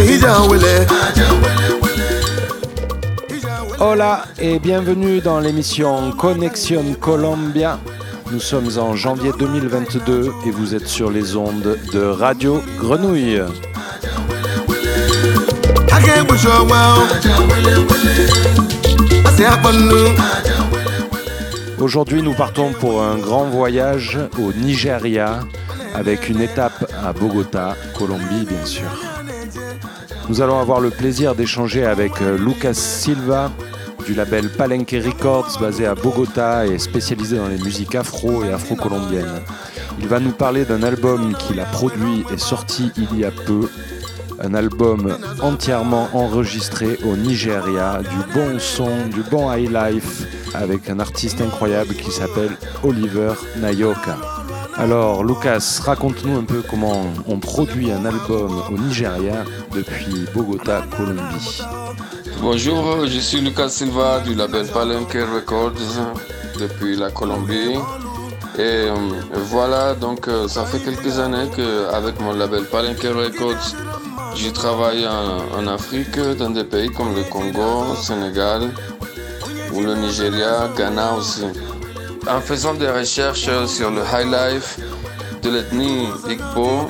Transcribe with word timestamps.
hija 0.05 0.39
wele 0.51 0.98
hola 3.81 4.25
et 4.41 4.59
bienvenue 4.59 5.21
dans 5.21 5.39
l'émission 5.39 6.11
Connexion 6.13 6.83
Colombia. 7.01 7.79
Nous 8.33 8.41
sommes 8.41 8.77
en 8.79 8.97
janvier 8.97 9.31
2022 9.39 10.33
et 10.47 10.51
vous 10.51 10.75
êtes 10.75 10.89
sur 10.89 11.11
les 11.11 11.37
ondes 11.37 11.77
de 11.93 12.03
Radio 12.03 12.61
Grenouille. 12.79 13.39
Aujourd'hui, 21.79 22.23
nous 22.23 22.35
partons 22.35 22.73
pour 22.73 23.01
un 23.01 23.17
grand 23.17 23.45
voyage 23.45 24.19
au 24.41 24.53
Nigeria 24.53 25.41
avec 25.95 26.29
une 26.29 26.41
étape 26.41 26.93
à 27.05 27.13
Bogota, 27.13 27.77
Colombie 27.97 28.45
bien 28.47 28.65
sûr. 28.65 28.89
Nous 30.29 30.43
allons 30.43 30.61
avoir 30.61 30.81
le 30.81 30.91
plaisir 30.91 31.35
d'échanger 31.35 31.87
avec 31.87 32.13
euh, 32.21 32.37
Lucas 32.37 32.75
Silva 32.75 33.51
du 34.05 34.13
label 34.13 34.51
Palenque 34.51 34.95
Records 35.05 35.57
basé 35.59 35.87
à 35.87 35.95
Bogota 35.95 36.67
et 36.67 36.79
spécialisé 36.79 37.39
dans 37.39 37.49
les 37.49 37.57
musiques 37.57 37.95
afro 37.95 38.45
et 38.45 38.53
afro-colombiennes. 38.53 39.41
Il 40.01 40.07
va 40.07 40.21
nous 40.21 40.33
parler 40.33 40.67
d'un 40.67 40.83
album 40.83 41.35
qu'il 41.39 41.59
a 41.61 41.65
produit 41.65 42.25
et 42.33 42.37
sorti 42.37 42.93
il 42.99 43.19
y 43.19 43.25
a 43.25 43.31
peu, 43.31 43.71
un 44.41 44.53
album 44.55 45.17
entièrement 45.41 46.09
enregistré 46.13 46.99
au 47.11 47.17
Nigeria, 47.17 48.01
du 48.03 48.33
bon 48.35 48.59
son, 48.59 49.07
du 49.09 49.23
bon 49.31 49.51
high 49.53 49.71
life, 49.71 50.25
avec 50.55 50.91
un 50.91 51.01
artiste 51.01 51.41
incroyable 51.41 51.95
qui 51.95 52.11
s'appelle 52.11 52.51
Oliver 52.85 53.33
Nayoka. 53.57 54.17
Alors 54.79 55.25
Lucas, 55.25 55.81
raconte-nous 55.85 56.39
un 56.39 56.45
peu 56.45 56.63
comment 56.71 57.05
on 57.27 57.41
produit 57.41 57.91
un 57.91 58.05
album 58.05 58.63
au 58.71 58.79
Nigeria 58.79 59.43
depuis 59.75 60.25
Bogota, 60.33 60.83
Colombie. 60.97 61.63
Bonjour, 62.41 63.05
je 63.09 63.19
suis 63.19 63.41
Lucas 63.41 63.71
Silva 63.71 64.21
du 64.21 64.37
label 64.37 64.69
Palenque 64.69 65.19
Records 65.35 65.73
depuis 66.61 66.95
la 66.95 67.11
Colombie. 67.11 67.75
Et 68.57 68.87
euh, 68.87 68.95
voilà, 69.51 69.95
donc 69.95 70.29
euh, 70.29 70.47
ça 70.47 70.65
fait 70.65 70.79
quelques 70.79 71.19
années 71.19 71.51
qu'avec 71.57 72.21
mon 72.21 72.33
label 72.33 72.63
Palenque 72.71 73.03
Records, 73.03 73.75
je 74.37 74.49
travaille 74.51 75.05
en, 75.09 75.67
Afrique, 75.67 76.21
dans 76.39 76.51
des 76.51 76.63
pays 76.65 76.89
comme 76.91 77.17
le 77.17 77.25
Congo, 77.25 77.97
Sénégal 78.01 78.71
ou 79.75 79.81
le 79.81 79.97
Nigeria, 79.97 80.69
Ghana 80.77 81.15
aussi. 81.17 81.47
En 82.31 82.43
faisant 82.43 82.75
des 82.75 82.89
recherches 82.91 83.49
sur 83.67 83.91
le 83.91 84.03
high 84.03 84.27
life 84.31 84.77
de 85.43 85.49
l'ethnie 85.51 86.09
Igbo, 86.29 86.87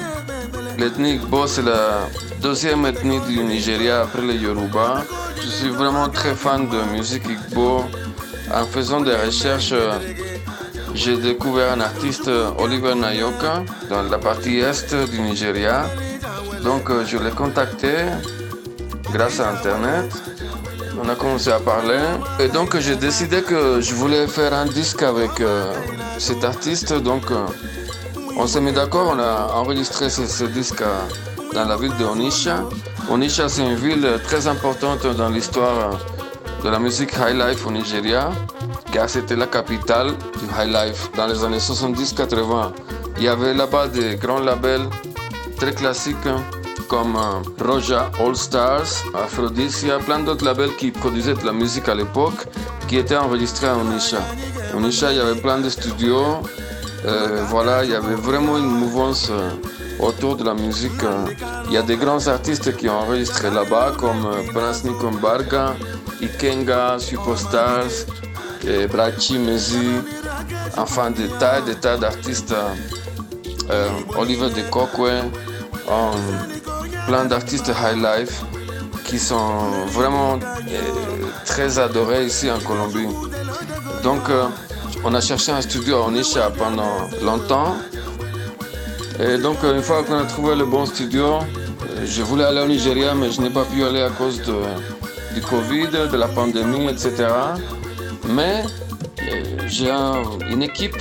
l'ethnie 0.76 1.14
Igbo 1.14 1.46
c'est 1.46 1.62
la 1.62 2.08
deuxième 2.42 2.84
ethnie 2.86 3.20
du 3.20 3.44
Nigeria 3.44 4.00
après 4.00 4.22
les 4.22 4.34
Yoruba. 4.34 5.04
Je 5.40 5.46
suis 5.48 5.68
vraiment 5.68 6.08
très 6.08 6.34
fan 6.34 6.68
de 6.68 6.80
musique 6.96 7.22
Igbo. 7.26 7.84
En 8.52 8.64
faisant 8.66 9.00
des 9.00 9.14
recherches, 9.14 9.74
j'ai 10.94 11.16
découvert 11.18 11.72
un 11.74 11.82
artiste, 11.82 12.28
Oliver 12.58 12.96
Nayoka, 12.96 13.62
dans 13.88 14.02
la 14.02 14.18
partie 14.18 14.58
est 14.58 14.92
du 15.08 15.20
Nigeria. 15.20 15.84
Donc 16.64 16.90
je 17.06 17.16
l'ai 17.16 17.30
contacté 17.30 17.94
grâce 19.12 19.38
à 19.38 19.50
Internet 19.50 20.10
on 21.02 21.08
a 21.10 21.14
commencé 21.14 21.50
à 21.50 21.60
parler. 21.60 22.00
Et 22.40 22.48
donc 22.48 22.76
j'ai 22.78 22.96
décidé 22.96 23.42
que 23.42 23.80
je 23.80 23.94
voulais 23.94 24.26
faire 24.26 24.52
un 24.52 24.66
disque 24.66 25.02
avec 25.02 25.40
euh, 25.40 25.72
cet 26.18 26.44
artiste. 26.44 26.92
Donc 26.92 27.30
euh, 27.30 27.46
on 28.36 28.46
s'est 28.46 28.60
mis 28.60 28.72
d'accord, 28.72 29.10
on 29.14 29.18
a 29.18 29.52
enregistré 29.54 30.10
ce, 30.10 30.44
disque 30.44 30.82
euh, 30.82 31.00
dans 31.54 31.64
la 31.64 31.76
ville 31.76 31.96
de 31.98 32.04
Onisha. 32.04 32.64
Onisha, 33.10 33.48
c'est 33.48 33.62
une 33.64 33.76
ville 33.76 34.06
très 34.24 34.46
importante 34.46 35.06
dans 35.06 35.28
l'histoire 35.28 35.98
de 36.62 36.68
la 36.68 36.78
musique 36.78 37.12
high 37.14 37.34
life 37.36 37.64
au 37.66 37.70
Nigeria, 37.70 38.30
car 38.92 39.08
c'était 39.08 39.36
la 39.36 39.46
capitale 39.46 40.12
du 40.38 40.46
high 40.60 40.68
life 40.72 41.10
dans 41.16 41.26
les 41.26 41.42
années 41.44 41.58
70-80. 41.58 42.72
Il 43.18 43.24
y 43.24 43.28
avait 43.28 43.54
là-bas 43.54 43.88
des 43.88 44.16
grands 44.16 44.40
labels 44.40 44.88
très 45.56 45.72
classiques 45.72 46.16
hein, 46.26 46.42
comme 46.88 47.16
euh, 47.16 47.64
Roja 47.64 48.10
All 48.18 48.34
Stars, 48.34 49.04
Aphrodisia, 49.14 49.98
plein 49.98 50.18
d'autres 50.20 50.44
labels 50.44 50.74
qui 50.76 50.90
produisaient 50.90 51.34
de 51.34 51.44
la 51.44 51.52
musique 51.52 51.88
à 51.88 51.94
l'époque, 51.94 52.46
qui 52.88 52.96
étaient 52.96 53.16
enregistrés 53.16 53.68
à 53.68 53.76
Onisha. 53.76 54.20
Onisha, 54.74 55.12
il 55.12 55.18
y 55.18 55.20
avait 55.20 55.40
plein 55.40 55.58
de 55.60 55.68
studios. 55.68 56.42
Euh, 57.06 57.44
voilà, 57.48 57.84
il 57.84 57.90
y 57.90 57.94
avait 57.94 58.14
vraiment 58.16 58.56
une 58.58 58.66
mouvance 58.66 59.28
euh, 59.30 59.50
autour 60.00 60.36
de 60.36 60.44
la 60.44 60.54
musique. 60.54 61.02
Il 61.66 61.72
y 61.72 61.76
a 61.76 61.82
des 61.82 61.96
grands 61.96 62.26
artistes 62.26 62.76
qui 62.76 62.88
ont 62.88 62.98
enregistré 62.98 63.50
là-bas, 63.50 63.92
comme 63.98 64.24
Prince 64.52 64.82
Barga, 65.22 65.74
Ikenga, 66.20 66.98
Superstars, 66.98 68.06
Brachi 68.90 69.38
Mezi, 69.38 69.90
enfin 70.76 71.10
des 71.10 71.28
tas, 71.38 71.60
des 71.60 71.76
tas 71.76 71.96
d'artistes. 71.96 72.54
Oliver 74.16 74.48
de 74.48 74.62
Coque, 74.70 75.00
plein 77.08 77.24
d'artistes 77.24 77.70
high 77.82 77.96
life 77.96 78.42
qui 79.06 79.18
sont 79.18 79.56
vraiment 79.86 80.34
euh, 80.34 80.82
très 81.46 81.78
adorés 81.78 82.26
ici 82.26 82.50
en 82.50 82.58
Colombie. 82.60 83.08
Donc, 84.02 84.28
euh, 84.28 84.44
on 85.04 85.14
a 85.14 85.20
cherché 85.22 85.50
un 85.50 85.62
studio 85.62 85.96
à 86.02 86.06
Onisha 86.08 86.50
pendant 86.50 86.98
longtemps. 87.22 87.76
Et 89.20 89.38
donc, 89.38 89.56
euh, 89.64 89.74
une 89.76 89.82
fois 89.82 90.02
qu'on 90.04 90.18
a 90.18 90.24
trouvé 90.24 90.54
le 90.54 90.66
bon 90.66 90.84
studio, 90.84 91.38
je 92.04 92.22
voulais 92.22 92.44
aller 92.44 92.60
au 92.60 92.66
Nigeria, 92.68 93.14
mais 93.14 93.30
je 93.32 93.40
n'ai 93.40 93.48
pas 93.50 93.64
pu 93.64 93.82
aller 93.84 94.02
à 94.02 94.10
cause 94.10 94.42
de, 94.42 94.56
du 95.34 95.40
Covid, 95.40 95.88
de 96.12 96.16
la 96.18 96.28
pandémie, 96.28 96.88
etc. 96.88 97.14
Mais 98.28 98.62
j'ai 99.66 99.90
une 100.50 100.62
équipe 100.62 100.98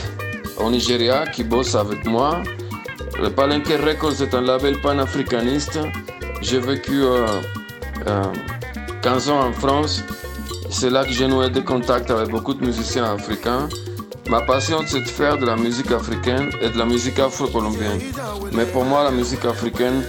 au 0.57 0.69
Nigeria 0.69 1.27
qui 1.27 1.43
bosse 1.43 1.75
avec 1.75 2.05
moi 2.05 2.41
le 3.21 3.31
Palenque 3.31 3.73
Records 3.83 4.21
est 4.21 4.33
un 4.35 4.41
label 4.41 4.79
panafricaniste. 4.79 5.79
J'ai 6.41 6.59
vécu 6.59 7.01
15 9.01 9.29
euh, 9.29 9.31
euh, 9.31 9.31
ans 9.33 9.47
en 9.47 9.51
France. 9.51 10.03
C'est 10.69 10.91
là 10.91 11.03
que 11.03 11.11
j'ai 11.11 11.27
noué 11.27 11.49
des 11.49 11.63
contacts 11.63 12.11
avec 12.11 12.29
beaucoup 12.29 12.53
de 12.53 12.63
musiciens 12.63 13.05
africains. 13.13 13.69
Ma 14.29 14.41
passion, 14.41 14.81
c'est 14.85 14.99
de 14.99 15.07
faire 15.07 15.37
de 15.39 15.45
la 15.47 15.55
musique 15.55 15.91
africaine 15.91 16.51
et 16.61 16.69
de 16.69 16.77
la 16.77 16.85
musique 16.85 17.17
afro-colombienne. 17.17 17.99
Mais 18.53 18.65
pour 18.65 18.85
moi, 18.85 19.03
la 19.03 19.11
musique 19.11 19.45
africaine, 19.45 20.03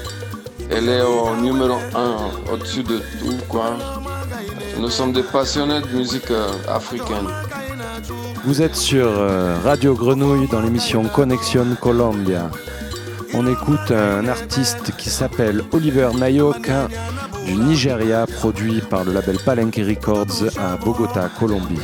elle 0.70 0.88
est 0.90 1.00
au 1.00 1.34
numéro 1.36 1.76
un, 1.94 2.52
au-dessus 2.52 2.82
de 2.82 2.98
tout, 3.20 3.38
quoi. 3.48 3.78
Nous 4.78 4.90
sommes 4.90 5.12
des 5.14 5.22
passionnés 5.22 5.80
de 5.80 5.96
musique 5.96 6.30
euh, 6.30 6.46
africaine. 6.68 7.26
Vous 8.44 8.60
êtes 8.60 8.76
sur 8.76 9.10
Radio 9.64 9.94
Grenouille 9.94 10.46
dans 10.48 10.60
l'émission 10.60 11.02
Connexion 11.04 11.66
Colombia 11.80 12.50
on 13.34 13.46
écoute 13.46 13.90
un 13.90 14.26
artiste 14.28 14.92
qui 14.96 15.10
s'appelle 15.10 15.62
Oliver 15.72 16.08
Nayok 16.16 16.70
du 17.46 17.54
Nigeria, 17.54 18.26
produit 18.26 18.80
par 18.82 19.04
le 19.04 19.12
label 19.12 19.36
Palenque 19.44 19.80
Records 19.86 20.44
à 20.58 20.76
Bogota, 20.76 21.28
Colombie. 21.38 21.78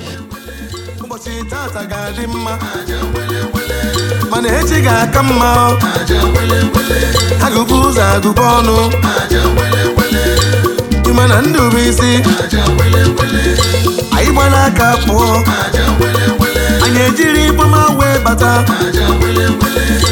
anyị 16.85 17.01
ejiri 17.09 17.45
boma 17.57 17.83
wee 17.99 18.19
bata 18.25 18.53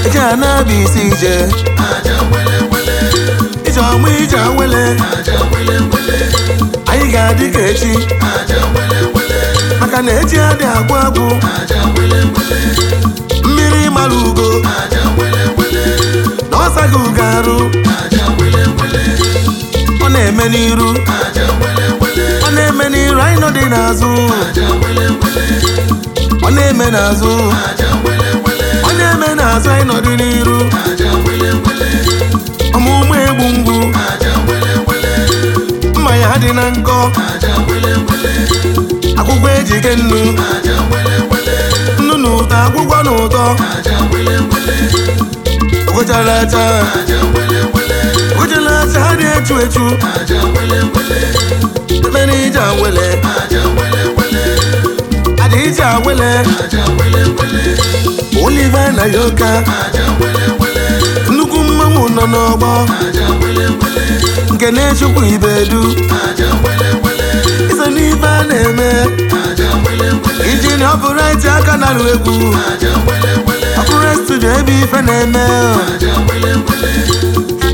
ike 0.06 0.20
a 0.32 0.36
na-abịa 0.40 0.80
isi 0.84 1.00
ije 1.12 1.34
ije 3.68 3.80
ọma 3.92 4.08
ije 4.22 4.36
awele 4.48 4.84
anyị 6.90 7.06
ga-adị 7.12 7.46
ka 7.54 7.60
echi 7.70 7.92
maka 9.80 9.98
na 10.04 10.10
echi 10.20 10.36
adị 10.48 10.64
agwụ 10.76 10.94
agwụ 11.06 11.24
mmiri 13.48 13.84
mara 13.96 14.14
ugo 14.26 14.48
na 16.50 16.56
ọsa 16.64 16.82
gị 16.90 16.98
ugo 17.08 17.24
arụ 17.36 17.58
ọ 20.04 20.06
na-eme 20.14 20.44
n'iru 20.54 20.90
ọ 22.46 22.48
na-eme 22.56 22.84
n'iru 22.92 23.20
anyị 23.24 23.36
nọ 23.42 23.48
dị 23.56 23.64
n'azụ 23.72 24.10
na-eme 26.82 26.92
n'azụ 26.98 27.32
ọ 28.88 28.90
na-eme 28.98 29.28
n'azụ 29.38 29.68
anyị 29.74 29.84
nọdụ 29.90 30.12
n'iru 30.20 30.58
ọmụmụ 32.76 33.14
egbu 33.24 33.44
mgbu 33.54 33.76
mmanya 35.98 36.26
ha 36.30 36.36
dị 36.42 36.50
na 36.58 36.64
nkọ 36.78 36.96
akwụkwọ 39.20 39.48
ejike 39.58 39.92
nnu 40.00 40.18
nnu 41.98 42.12
na 42.22 42.28
ụtọ 42.38 42.56
akwụkwọ 42.66 42.98
na 43.06 43.10
ụtọ 43.22 43.42
ogochara 45.88 46.34
acha 46.42 46.62
ogochara 48.34 48.72
acha 48.82 49.00
ha 49.06 49.12
dị 49.18 49.26
echu 49.36 49.54
echu 49.64 49.84
emere 52.06 52.34
ije 52.46 52.60
awele 52.70 53.06
Khadija 55.52 55.98
wele 56.04 56.42
Olivana 58.44 59.04
Yoka 59.14 59.52
nnukwu 61.30 61.58
mmanwụ 61.64 62.02
nọ 62.16 62.24
n'ọgbọ 62.32 62.70
nke 64.52 64.66
na-echukwu 64.74 65.20
ibedu 65.34 65.82
iso 67.70 67.86
n'ife 67.94 68.28
a 68.38 68.44
na-eme 68.48 68.88
iji 70.52 70.72
na 70.80 70.86
ọ 70.92 70.96
bụrụ 71.00 71.22
eti 71.32 71.48
aka 71.56 71.74
na 71.80 71.86
alụ 71.90 72.04
egwu 72.14 72.34
ọkụrụ 73.80 74.12
studio 74.24 74.50
ebe 74.58 74.72
ife 74.82 75.00
na-eme 75.08 75.44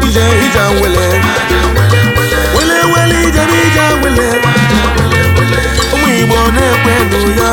ije 0.07 0.25
ije 0.45 0.63
wele 0.81 1.09
wele 2.55 2.79
wele 2.93 3.19
ije 3.29 3.43
ije 3.67 3.85
wele 4.03 4.58
Igbo 6.21 6.37
na-ekwe 6.55 6.93
n'ụyọ 7.11 7.49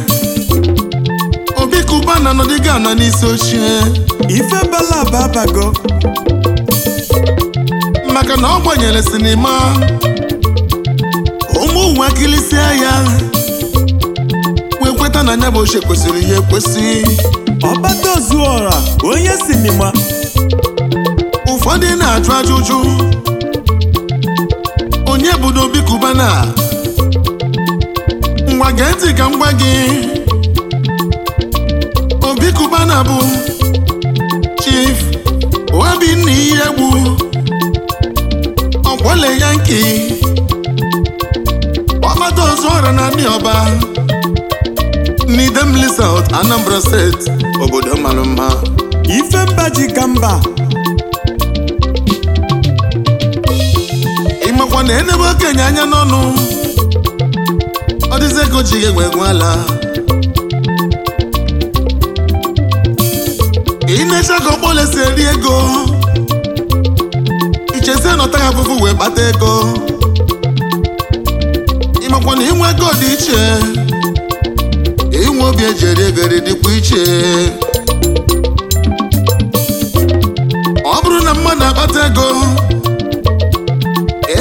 obi 1.63 1.83
kubana 1.89 2.33
nọdị 2.37 2.69
ana 2.75 2.93
n'isi 2.95 3.25
oche. 3.25 3.61
ife 4.37 4.59
bela 4.71 4.99
bụ 5.09 5.17
abago 5.25 5.65
maka 8.13 8.35
na 8.37 8.47
ọ 8.47 8.59
gbanyere 8.61 9.01
sinima 9.03 9.49
ụmụ 11.61 11.81
nwakilisie 11.93 12.59
ya 12.83 12.93
wee 14.81 15.09
na 15.23 15.31
anya 15.33 15.49
bụ 15.51 15.57
ochie 15.63 15.81
kwesịrị 15.85 16.21
ya 16.31 16.37
ekwesị 16.37 16.85
ọbata 17.71 18.09
ozuọra 18.17 18.75
onye 19.11 19.33
sinima 19.47 19.87
ụfọdụ 21.51 21.87
na-ajụ 21.99 22.31
ajụjụ 22.39 22.77
onye 25.11 25.31
bụ 25.41 25.47
na 25.55 25.61
obi 25.65 25.79
ụwa 28.61 28.71
gee 28.73 28.91
ntị 28.93 29.07
ka 29.17 29.25
m 29.29 29.33
gwa 29.39 29.49
gị 29.59 29.73
Obi 32.29 32.47
Cubana 32.57 32.97
bụ 33.07 33.17
Chief 34.63 34.97
Obinna 35.83 36.31
Ihiegbu 36.35 36.89
Ọkwọle 38.91 39.29
Yanki 39.41 39.81
ọzọ 42.07 42.43
ozuọra 42.53 42.91
na 42.97 43.05
ndị 43.09 43.23
ọba 43.35 43.53
n'Idemili 45.33 45.87
South 45.97 46.27
Anambra 46.39 46.79
set, 46.89 47.19
obodo 47.63 47.93
mmanụ 47.97 48.23
mma 48.25 48.47
ife 49.17 49.41
mba 49.51 49.65
ji 49.75 49.85
ka 49.95 50.03
mba 50.07 50.33
ịmakwa 54.47 54.79
na 54.87 54.93
enebe 54.99 55.25
okenye 55.31 55.63
anya 55.69 55.83
n'ọnụ 55.91 56.50
ọ 58.13 58.17
dịzi 58.21 58.41
ego 58.41 58.61
ji 58.63 58.77
egwe 58.87 59.03
gwala 59.13 59.51
imecha 64.01 64.35
ka 64.45 64.49
ọkpọle 64.55 64.83
eri 65.07 65.23
ego 65.33 65.55
ichezie 67.77 68.13
na 68.17 68.23
ọtaghị 68.25 68.45
afụfụ 68.49 68.73
wee 68.83 68.93
kpata 68.93 69.21
ego 69.29 69.51
ịmakwa 72.05 72.33
na 72.35 72.41
inwe 72.49 72.67
ego 72.71 72.85
dị 72.99 73.07
iche 73.15 73.39
inwe 75.23 75.43
obi 75.49 75.63
eji 75.69 75.85
eri 75.91 76.03
ego 76.09 76.21
eri 76.27 76.39
dịkwa 76.45 76.71
iche 76.77 77.03
ọ 80.93 80.95
bụrụ 81.01 81.19
na 81.25 81.31
mmadụ 81.33 81.63
akpata 81.69 81.99
ego 82.05 82.27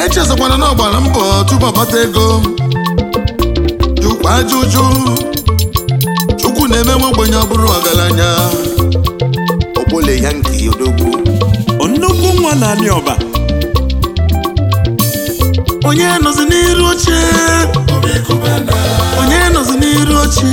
echezokwana 0.04 0.56
na 0.60 0.66
ọgbara 0.72 0.98
mbọ 1.06 1.20
tupu 1.48 1.66
ọ 1.82 2.00
ego 2.04 2.26
Kwa 4.20 4.34
ajụjụ 4.36 4.84
chukwu 6.40 6.62
na-eme 6.70 6.92
nwa 7.00 7.08
ọ 7.08 7.10
bụrụ 7.48 7.68
ọgaranya 7.76 8.28
ogbole 9.80 10.14
ya 10.24 10.30
nke 10.36 10.52
odogwu 10.72 11.08
nnukwu 11.88 12.28
nwa 12.40 12.52
na-anị 12.60 12.86
ọba 12.98 13.14
onye 15.88 16.06
nọzi 16.24 16.44
n'iru 16.50 16.84
oche 16.92 17.18
onye 19.20 19.40
nọzi 19.54 19.74
n'iru 19.80 20.14
oche 20.24 20.50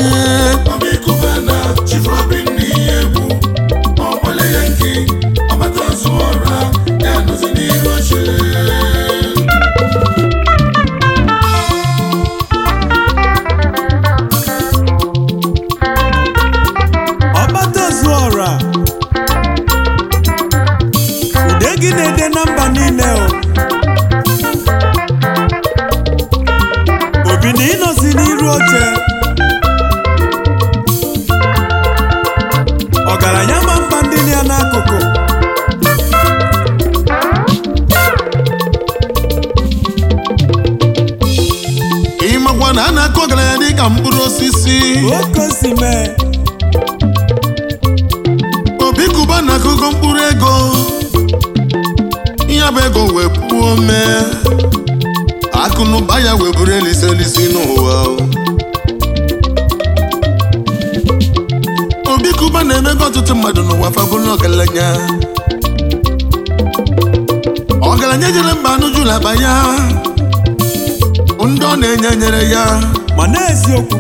aga 72.58 72.88
mana 73.18 73.40
eziokwu 73.52 73.98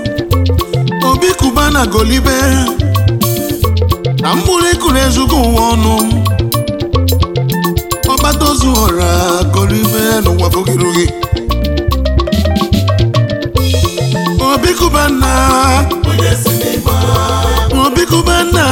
obi 1.09 1.27
kuba 1.39 1.65
na 1.73 1.81
golibe 1.91 2.37
na 4.23 4.29
mkpụrụ 4.35 4.65
ịkụrụ 4.73 4.99
ezugo 5.07 5.35
ụwa 5.47 5.61
ọnụ 5.73 5.93
ọbadozu 8.13 8.51
ozu 8.51 8.67
ọra 8.83 9.09
golibe 9.53 10.03
n'ụwa 10.23 10.47
fogirugi 10.53 11.05
obi 14.53 14.71
kuba 14.79 15.03
na 15.21 15.33
obi 17.83 18.03
kuba 18.11 18.37
na 18.55 18.65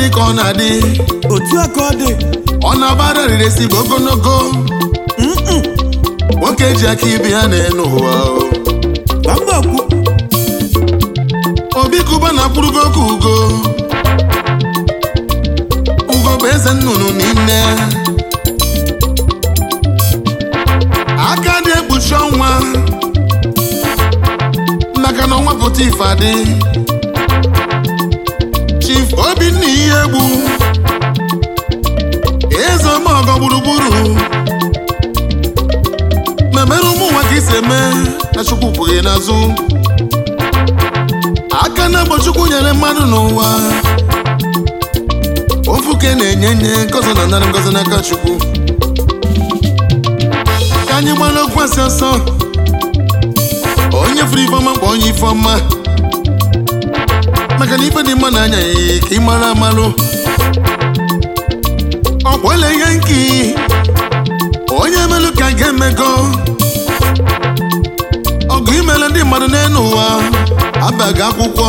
na 0.00 0.08
ka 0.14 0.20
ọ 0.26 0.32
na-adị 0.38 0.70
otu 1.34 1.56
ọ 1.86 1.88
dị 2.00 2.10
ọ 2.68 2.70
na-abara 2.80 3.22
reresi 3.30 3.64
bụ 3.70 3.76
ogologo 3.82 4.36
nwoke 6.36 6.68
ji 6.78 6.86
aka 6.92 7.06
ibi 7.14 7.28
ya 7.34 7.42
na-enu 7.52 7.82
ụwa 7.96 8.12
obi 11.80 11.98
kụba 12.08 12.28
na 12.36 12.42
akpụrụgo 12.46 12.80
ka 12.94 13.00
ugo 13.12 13.36
ugo 16.12 16.30
bụ 16.40 16.46
eze 16.54 16.70
nnụnụ 16.76 17.08
n'ime 17.18 17.58
aka 21.30 21.52
dị 21.64 21.72
ekpuchi 21.78 22.14
ọnwa 22.24 22.50
maka 25.02 25.22
na 25.30 25.34
ọnwa 25.38 25.52
pụta 25.60 25.82
ife 25.88 26.04
adị 26.10 26.32
na 29.52 29.62
ihe 29.68 29.92
egbu 30.04 30.22
eze 32.62 32.88
ọgọ 33.18 33.32
gburugburu 33.40 33.90
memere 36.54 36.86
ụmụ 36.92 37.06
nwa 37.12 37.22
ka 37.28 37.34
isi 37.38 37.54
eme 37.58 37.78
na 38.34 38.40
chukwu 38.46 38.68
kwughị 38.76 38.96
n'azụ 39.06 39.36
aka 41.64 41.84
na 41.92 42.00
chukwu 42.24 42.42
nyere 42.48 42.72
mmadụ 42.72 43.02
n'ụwa 43.12 43.46
ofu 45.72 45.96
ke 46.00 46.14
na-enye 46.14 46.50
nye 46.54 46.70
ngozi 46.88 47.12
na 47.14 47.26
narị 47.30 47.46
ngozi 47.48 47.70
n'aka 47.72 47.98
chukwu 48.06 48.32
ka 50.88 50.92
anyị 50.96 51.12
gbara 51.16 51.40
okwu 51.44 51.58
asị 51.62 51.80
onye 53.98 54.22
furu 54.28 54.42
ifeọma 54.42 54.70
mkpa 54.74 54.86
onye 54.90 55.08
ifeọma 55.12 55.54
na 57.80 57.86
ibe 57.86 58.02
dị 58.02 58.14
mma 58.14 58.30
n'anya 58.30 58.58
ya 58.58 58.98
ka 59.02 59.08
ị 59.16 59.20
mara 59.26 59.48
amalụ 59.54 59.86
ọkwele 62.32 62.68
ihe 62.76 62.88
nke 62.96 63.20
onye 64.80 64.98
emelụ 65.04 65.28
ka 65.38 65.46
ga-emego 65.58 66.10
ọgụ 68.54 68.70
imele 68.80 69.06
ndị 69.08 69.20
mmadụ 69.24 69.46
n'elu 69.52 69.80
ụwa 69.86 70.04
abaghị 70.86 71.22
akwụkwọ 71.28 71.68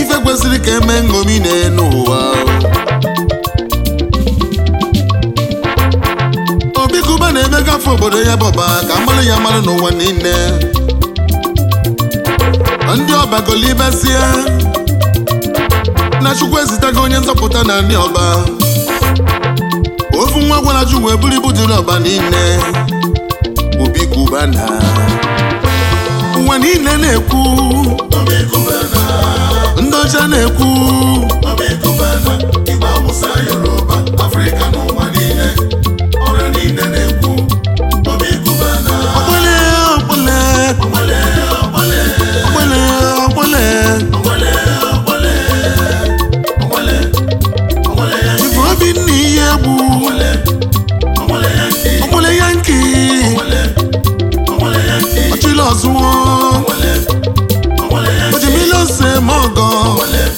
ife 0.00 0.16
kwesịrị 0.24 0.58
ka 0.64 0.70
eme 0.78 0.94
ngomi 1.06 1.34
n'elu 1.44 1.82
ụwa 1.98 2.18
obi 6.82 6.98
kuba 7.06 7.26
na 7.34 7.40
eme 7.46 7.56
afọ 7.74 7.90
obodo 7.94 8.18
ya 8.28 8.34
bụba 8.40 8.64
ka 8.88 8.92
amalụ 8.98 9.22
ya 9.28 9.34
amalụ 9.38 9.58
n'ụwa 9.64 9.90
niile 9.98 10.71
ndị 12.96 13.12
ọba 13.14 13.24
ọbagolibesie 13.38 14.20
na 16.22 16.30
Chukwu 16.38 16.56
ezitego 16.62 17.00
onye 17.04 17.18
nzọpụta 17.20 17.60
na 17.68 17.74
ndị 17.84 17.94
ọba 18.06 18.22
ofu 20.20 20.38
nwa 20.46 20.58
gwara 20.62 20.82
ju 20.88 20.96
wee 21.04 21.16
buru 21.20 21.34
ibu 21.36 21.50
dị 21.56 21.64
n'ọba 21.70 21.94
niile 22.04 22.44
obikubana 23.84 24.64
ụwa 26.38 26.54
niile 26.62 26.92
na-ekwu 27.00 27.42
ndị 29.82 29.96
ọcha 30.02 30.22
na-ekwu 30.30 30.68
it 60.00 60.31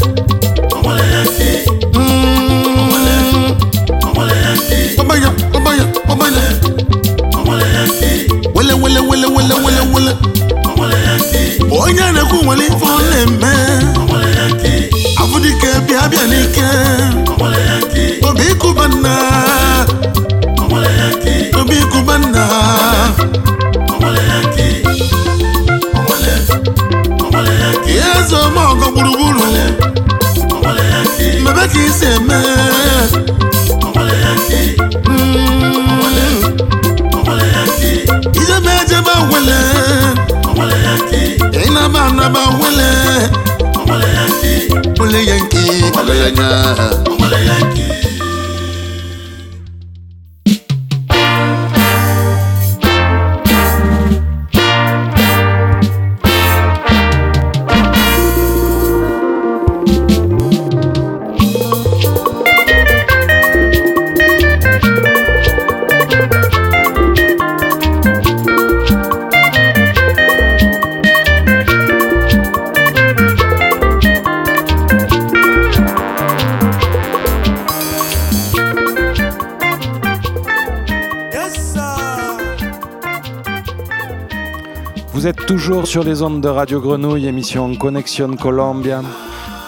sur 85.94 86.02
les 86.02 86.22
ondes 86.22 86.40
de 86.40 86.48
Radio 86.48 86.80
Grenouille, 86.80 87.28
émission 87.28 87.72
Connexion 87.76 88.34
Colombia. 88.34 89.00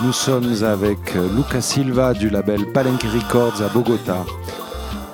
Nous 0.02 0.12
sommes 0.12 0.54
avec 0.64 1.14
euh, 1.14 1.28
Lucas 1.36 1.60
Silva 1.60 2.14
du 2.14 2.30
label 2.30 2.72
Palenque 2.72 3.04
Records 3.04 3.62
à 3.62 3.68
Bogota. 3.68 4.24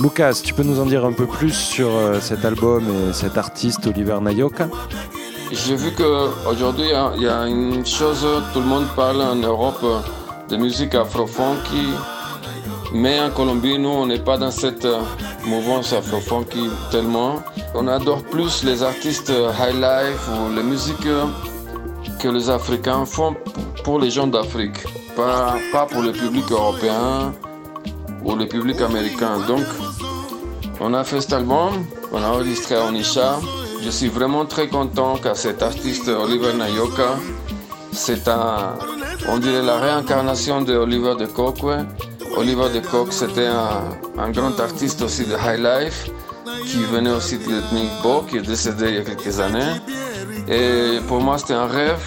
Lucas, 0.00 0.40
tu 0.42 0.54
peux 0.54 0.62
nous 0.62 0.80
en 0.80 0.86
dire 0.86 1.04
un 1.04 1.12
peu 1.12 1.26
plus 1.26 1.52
sur 1.52 1.90
euh, 1.90 2.18
cet 2.18 2.46
album 2.46 2.84
et 2.88 3.12
cet 3.12 3.36
artiste 3.36 3.86
Oliver 3.88 4.18
Nayoka 4.22 4.68
J'ai 5.50 5.76
vu 5.76 5.90
qu'aujourd'hui, 5.92 6.94
hein, 6.94 7.12
il 7.18 7.24
y 7.24 7.28
a 7.28 7.46
une 7.46 7.84
chose, 7.84 8.26
tout 8.54 8.60
le 8.60 8.66
monde 8.66 8.86
parle 8.96 9.20
en 9.20 9.34
Europe 9.34 9.80
euh, 9.84 9.98
de 10.48 10.56
musique 10.56 10.94
afro-funky, 10.94 11.88
mais 12.94 13.20
en 13.20 13.28
Colombie, 13.28 13.78
nous, 13.78 13.90
on 13.90 14.06
n'est 14.06 14.24
pas 14.24 14.38
dans 14.38 14.50
cette 14.50 14.88
mouvance 15.44 15.92
afro-funky 15.92 16.70
tellement 16.90 17.42
on 17.74 17.88
adore 17.88 18.22
plus 18.22 18.64
les 18.64 18.82
artistes 18.82 19.30
high 19.30 19.72
life 19.74 20.28
ou 20.28 20.54
les 20.54 20.62
musiques 20.62 21.06
que 22.20 22.28
les 22.28 22.50
Africains 22.50 23.04
font 23.06 23.34
pour 23.84 23.98
les 23.98 24.10
gens 24.10 24.26
d'Afrique, 24.26 24.76
pas, 25.16 25.56
pour 25.90 26.02
le 26.02 26.12
public 26.12 26.50
européen 26.50 27.32
ou 28.24 28.34
le 28.34 28.46
public 28.46 28.80
américain. 28.80 29.38
Donc, 29.48 29.64
on 30.80 30.94
a 30.94 31.02
fait 31.04 31.20
cet 31.20 31.32
album, 31.32 31.84
on 32.12 32.22
a 32.22 32.28
enregistré 32.28 32.74
à 32.76 32.84
Onisha. 32.84 33.36
Je 33.82 33.90
suis 33.90 34.08
vraiment 34.08 34.44
très 34.44 34.68
content 34.68 35.16
qu'à 35.16 35.34
cet 35.34 35.62
artiste 35.62 36.08
Oliver 36.08 36.52
Nayoka, 36.54 37.16
c'est 37.92 38.28
un, 38.28 38.74
on 39.28 39.38
dirait 39.38 39.62
la 39.62 39.76
réincarnation 39.78 40.62
de 40.62 40.74
Oliver 40.76 41.14
de 41.18 41.26
Coque. 41.26 41.64
Oliver 42.36 42.68
de 42.72 42.80
Coque, 42.86 43.12
c'était 43.12 43.46
un, 43.48 43.82
un 44.18 44.30
grand 44.30 44.58
artiste 44.60 45.02
aussi 45.02 45.24
de 45.24 45.34
high 45.34 45.58
life 45.60 46.10
qui 46.66 46.84
venait 46.84 47.10
aussi 47.10 47.38
de 47.38 47.48
l'ethnique 47.50 47.90
Bo, 48.02 48.22
qui 48.22 48.36
est 48.38 48.46
décédé 48.46 48.88
il 48.90 48.94
y 48.94 48.98
a 48.98 49.02
quelques 49.02 49.38
années. 49.40 49.72
Et 50.48 50.98
pour 51.08 51.20
moi, 51.20 51.38
c'était 51.38 51.54
un 51.54 51.66
rêve 51.66 51.98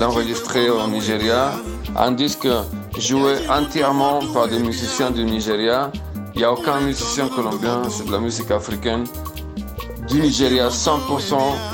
d'enregistrer 0.00 0.68
au 0.70 0.86
Nigeria 0.88 1.52
un 1.96 2.12
disque 2.12 2.48
joué 2.98 3.34
entièrement 3.48 4.20
par 4.32 4.48
des 4.48 4.58
musiciens 4.58 5.10
du 5.10 5.24
Nigeria. 5.24 5.90
Il 6.34 6.38
n'y 6.38 6.44
a 6.44 6.52
aucun 6.52 6.80
musicien 6.80 7.28
colombien, 7.28 7.82
c'est 7.88 8.06
de 8.06 8.12
la 8.12 8.18
musique 8.18 8.50
africaine 8.50 9.04
du 10.08 10.20
Nigeria 10.20 10.68
100% 10.68 10.98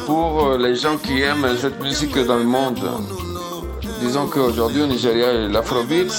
pour 0.07 0.47
euh, 0.47 0.59
les 0.59 0.77
gens 0.77 0.97
qui 0.99 1.21
aiment 1.21 1.49
cette 1.61 1.81
musique 1.83 2.17
dans 2.17 2.37
le 2.37 2.45
monde. 2.45 2.79
Disons 4.01 4.27
qu'aujourd'hui 4.29 4.83
au 4.83 4.87
Nigeria, 4.87 5.33
l'afrobeat, 5.49 6.13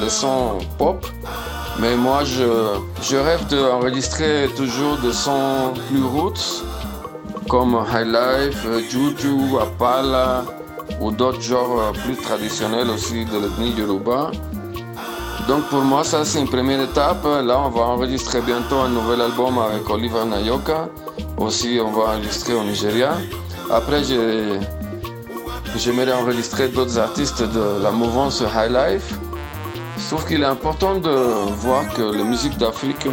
le 0.00 0.08
son 0.08 0.58
pop, 0.76 1.06
mais 1.80 1.96
moi, 1.96 2.22
je, 2.24 2.44
rêve 3.16 3.46
d'enregistrer 3.46 4.50
toujours 4.54 4.98
des 4.98 5.14
sons 5.14 5.72
plus 5.88 6.02
roots, 6.04 6.62
comme 7.48 7.72
High 7.92 8.06
Life, 8.06 8.64
Juju, 8.90 9.34
Apala, 9.62 10.44
ou 11.00 11.10
d'autres 11.10 11.40
genres 11.40 11.92
plus 12.04 12.16
traditionnels 12.16 12.90
aussi 12.90 13.24
de 13.24 13.38
l'ethnie 13.42 13.70
Yoruba. 13.78 14.30
Donc 15.48 15.62
pour 15.70 15.80
moi, 15.80 16.04
ça 16.04 16.22
c'est 16.22 16.38
une 16.40 16.48
première 16.56 16.82
étape. 16.82 17.24
Là, 17.24 17.58
on 17.66 17.70
va 17.70 17.80
enregistrer 17.96 18.42
bientôt 18.42 18.76
un 18.86 18.90
nouvel 18.90 19.22
album 19.22 19.56
avec 19.58 19.88
Oliver 19.88 20.26
Nayoka. 20.28 20.90
Aussi, 21.38 21.80
on 21.82 21.92
va 21.92 22.12
enregistrer 22.12 22.52
au 22.52 22.62
Nigeria. 22.62 23.14
Après, 23.70 24.04
j'aimerais 24.04 26.12
enregistrer 26.12 26.68
d'autres 26.68 26.98
artistes 26.98 27.42
de 27.42 27.82
la 27.82 27.90
mouvance 27.90 28.40
High 28.54 28.70
Life. 28.70 29.14
Je 30.02 30.16
trouve 30.16 30.26
qu'il 30.26 30.42
est 30.42 30.46
important 30.46 30.98
de 30.98 31.10
voir 31.10 31.86
que 31.94 32.02
la 32.02 32.24
musique 32.24 32.56
d'Afrique, 32.58 33.06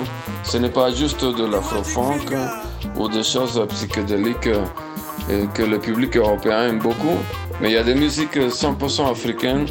ce 0.44 0.58
n'est 0.58 0.70
pas 0.70 0.90
juste 0.92 1.24
de 1.26 1.46
l'afro-funk 1.46 2.26
ou 2.96 3.08
des 3.10 3.22
choses 3.24 3.62
psychédéliques 3.70 4.48
euh, 5.28 5.46
que 5.54 5.62
le 5.62 5.78
public 5.80 6.18
européen 6.18 6.70
aime 6.70 6.80
beaucoup, 6.80 7.18
mais 7.62 7.70
il 7.70 7.74
y 7.74 7.78
a 7.78 7.84
des 7.84 7.94
musiques 7.94 8.36
100% 8.38 9.12
africaines 9.12 9.68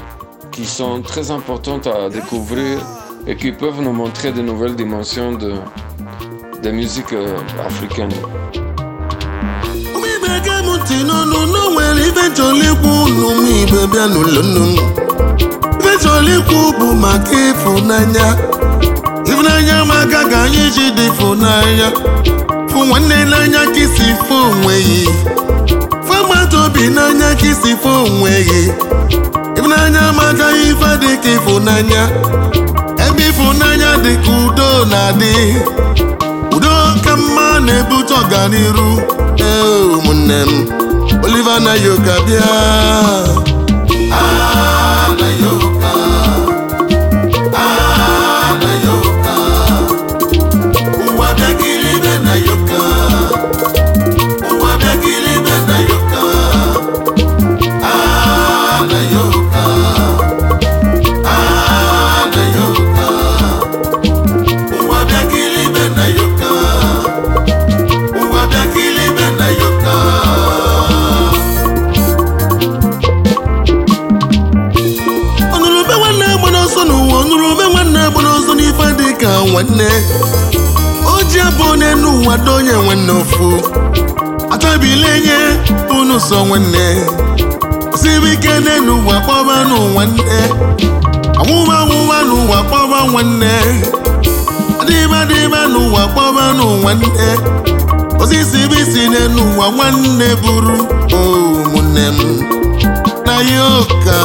qui 0.53 0.65
sont 0.65 1.01
très 1.03 1.31
importantes 1.33 1.89
à 1.89 2.09
découvrir 2.11 2.79
et 3.27 3.35
qui 3.35 3.51
peuvent 3.51 3.81
nous 3.81 3.93
montrer 3.93 4.31
de 4.31 4.43
nouvelles 4.43 4.77
dimensions 4.77 5.33
de, 5.35 5.55
des 6.63 6.71
musiques 6.71 7.13
euh, 7.13 7.39
africaines. 7.67 8.11
ife 15.87 16.05
chọrọ 16.05 16.21
ikwu 16.39 16.59
bụ 16.79 16.87
maka 17.03 17.31
ịfụnanya 17.49 18.27
ịfụnanya 19.29 19.77
maka 19.91 20.21
ka 20.31 20.39
anyị 20.43 20.65
ji 20.75 20.85
dị 20.97 21.05
ịfụnanya 21.11 21.89
fụ 22.71 22.79
nwanne 22.89 23.17
n'anya 23.31 23.63
ka 23.75 23.81
isi 23.85 24.07
fụ 24.29 24.37
onwe 24.51 24.75
gị 24.89 25.03
fụ 26.07 26.57
obi 26.67 26.83
n'anya 26.97 27.29
ka 27.41 27.47
isi 27.51 27.71
fụ 27.83 27.91
onwe 28.05 28.31
ịfụnanya 29.57 30.03
maka 30.19 30.49
ife 30.67 30.91
dị 31.01 31.11
ka 31.23 31.31
ịfụnanya 31.39 32.03
ebe 33.07 33.25
ịfụnanya 33.31 33.91
dị 34.05 34.13
ka 34.25 34.33
udo 34.45 34.69
na-adị 34.91 35.35
udo 36.57 36.75
ka 37.05 37.13
mma 37.17 37.49
na-ebute 37.67 38.17
ee 39.41 39.83
ụmụnne 39.97 40.39
m 40.49 40.51
Oliver 41.25 41.59
Nayoka 41.65 42.15
bịa 42.27 42.51
nwanne 96.87 97.09
osisi 98.23 98.59
bụ 98.71 98.75
isi 98.83 99.03
n'ụwa 99.35 99.67
nwanne 99.77 100.29
bụrụ 100.43 100.77
ụmụnne 101.59 102.05
m 102.17 102.19
na 103.27 103.35
yoka 103.51 104.19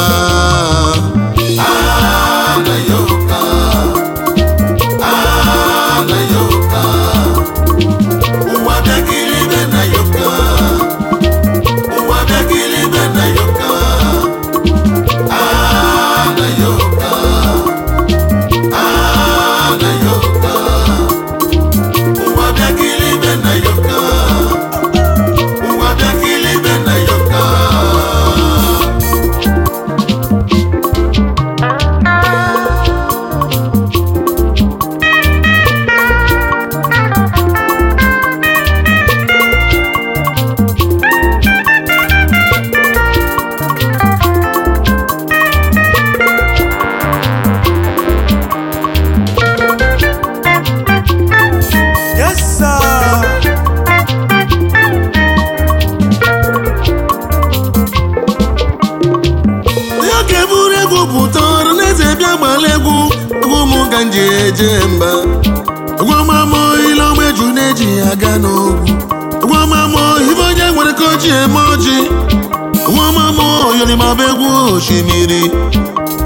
oke 74.92 75.02
mmiri 75.02 75.42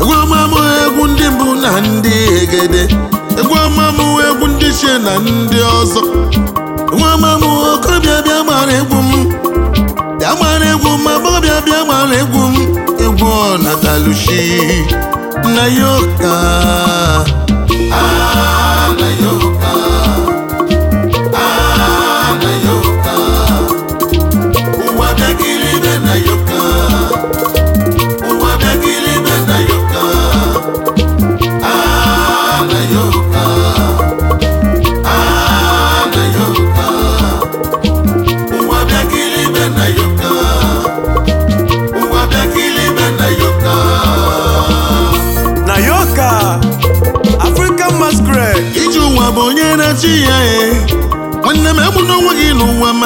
egwu 0.00 0.12
ọma 0.22 0.40
m 0.52 0.54
egwu 0.82 1.02
ndị 1.10 1.26
mbụ 1.34 1.46
na 1.62 1.70
ndị 1.86 2.12
egede 2.40 2.82
egwu 3.40 3.54
ọma 3.66 3.86
m 3.96 3.98
egwu 4.28 4.44
ndị 4.52 4.68
chie 4.78 4.94
na 5.04 5.12
ndị 5.24 5.58
ọzọ 5.78 6.00
egwu 6.92 7.04
ọma 7.14 7.30
m 7.40 7.42
okorobịa 7.72 8.18
bịa 8.26 8.40
gbara 8.46 8.72
egwu 8.80 8.96
m 8.96 9.10
bịa 10.18 10.32
gbara 10.38 10.66
egwu 10.72 10.88
m 10.88 11.06
agbọghọbịa 11.12 11.58
bịa 11.66 11.80
gbara 11.86 12.14
egwu 12.22 12.40
m 12.52 12.56
egwu 13.04 13.26
ọ 13.44 13.46
na 13.64 13.72
dalushi 13.82 14.44
na 15.54 15.64
yoka 15.78 16.34
ah. 18.02 18.85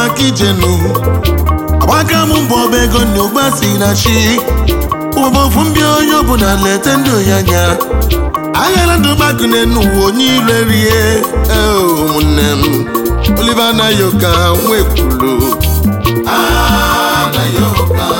maka 0.00 0.22
ijenu 0.28 0.70
agbaka 1.82 2.18
m 2.28 2.32
ọba 2.48 2.84
ego 2.84 2.98
na 3.12 3.20
ụgbasi 3.26 3.68
na 3.80 3.88
chi 4.00 4.16
ụbọfụ 5.22 5.60
mbịa 5.68 5.88
onye 5.98 6.12
ọbụla 6.20 6.50
lete 6.64 6.92
ndị 6.98 7.10
ya 7.28 7.36
anya 8.62 8.96
ndụ 8.98 9.10
gbakụ 9.18 9.44
n'enu 9.52 9.78
uwe 9.88 10.00
onye 10.08 10.24
ire 10.36 10.58
rie 10.70 11.04
ụmụnne 11.52 12.54
m 12.60 12.62
Oliver 13.40 13.70
Nayoka 13.78 14.32
nwekwuru 14.68 15.48
Nayoka 17.34 18.19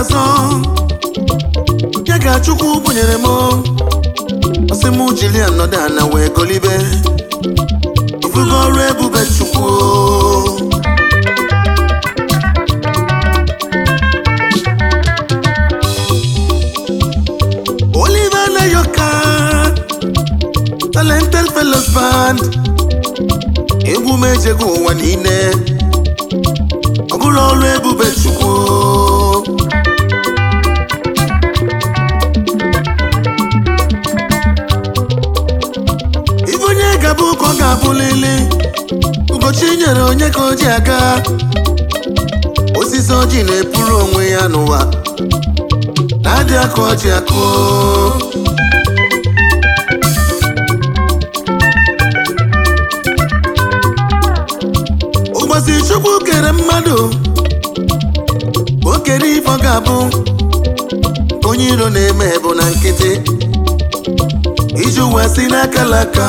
azọ 0.00 0.22
ya 2.08 2.16
ka 2.24 2.32
chukwu 2.44 2.66
bunyere 2.82 3.16
m 3.24 3.26
ọsị 4.72 4.88
m 4.94 4.98
jiri 5.18 5.40
anọdụ 5.48 5.78
ana 5.86 6.02
wee 6.12 6.28
golibe 6.36 6.72
ifugo 8.24 8.56
ọrụ 8.66 8.80
ebube 8.90 9.22
chukwu 9.34 9.68
Oliver 18.02 18.46
egwu 23.94 24.12
m 24.16 24.22
ejego 24.30 24.66
ụwa 24.78 24.92
niile 24.98 25.38
ọ 27.12 27.14
bụrụ 27.20 27.40
ọrụ 27.50 27.64
ebube 27.76 28.06
chukwu 28.22 28.47
chere 39.88 40.02
onye 40.02 40.28
ka 40.34 40.40
o 40.50 40.54
ji 40.60 40.66
aga 40.78 40.98
osisi 42.80 43.12
ọjị 43.20 43.40
na-epuru 43.48 43.94
onwe 44.04 44.22
ya 44.34 44.42
n'ụwa 44.52 44.80
na-adị 46.24 46.54
aka 46.64 46.80
ọjị 46.90 47.08
akụ 47.18 47.40
ụgbọzi 55.38 55.74
chukwu 55.86 56.12
kere 56.26 56.50
mmadụ 56.58 56.98
o 58.92 58.92
kere 59.04 59.28
ife 59.36 59.50
ọ 59.54 59.56
ga-abụ 59.62 59.96
onye 61.48 61.66
iro 61.72 61.88
na-eme 61.94 62.26
bụ 62.42 62.50
na 62.58 62.64
nkịtị 62.72 63.10
iji 64.82 65.00
ụwa 65.06 65.22
si 65.34 65.42
n'aka 65.52 65.82
laka 65.92 66.24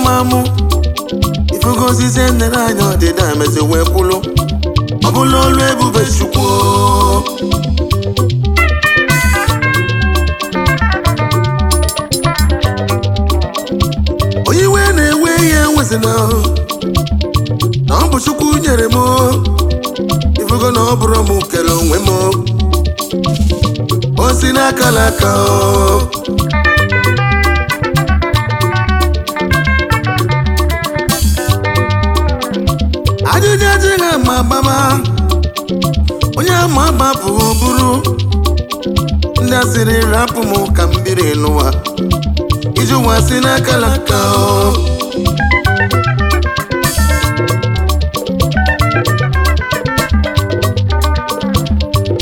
mma 0.00 0.24
mụ 0.30 0.40
ifugozize 1.54 2.24
nnere 2.30 2.56
anya 2.66 2.84
ọdịda 2.92 3.26
mezi 3.38 3.60
wee 3.70 3.84
kwụlụ 3.92 4.18
ọ 5.06 5.10
bụla 5.14 5.38
olu 5.46 5.60
ebube 5.70 6.02
chukwu 6.14 6.46
onye 14.48 14.62
iwe 14.68 14.82
na-enwe 14.96 15.30
ihe 15.46 15.60
enwezina 15.66 16.14
na 17.88 17.94
ọ 18.02 18.06
bụ 18.10 18.16
chukwu 18.24 18.48
nyere 18.62 18.86
m 18.94 18.96
ifugo 20.42 20.68
na 20.74 20.80
ọ 20.92 20.92
bụrụ 21.00 21.18
m 21.28 21.30
kere 21.50 21.72
onwe 21.80 21.98
m 22.06 22.10
o 24.22 24.26
si 24.38 24.48
n'aka 24.56 24.88
ọ 25.34 26.39
ama 34.30 34.38
agbama 34.38 35.00
onye 36.38 36.54
ama 36.64 36.80
agba 36.88 37.08
bụ 37.20 37.32
bụrụ 37.60 37.88
ndị 39.44 39.54
asịrị 39.62 39.96
rapụ 40.12 40.40
m 40.50 40.52
ka 40.76 40.82
mbiri 40.92 41.28
n'ụwa 41.42 41.66
iji 42.82 42.94
ụwa 43.00 43.14
si 43.26 43.36
n'aka 43.44 43.74
n'aka 43.82 44.18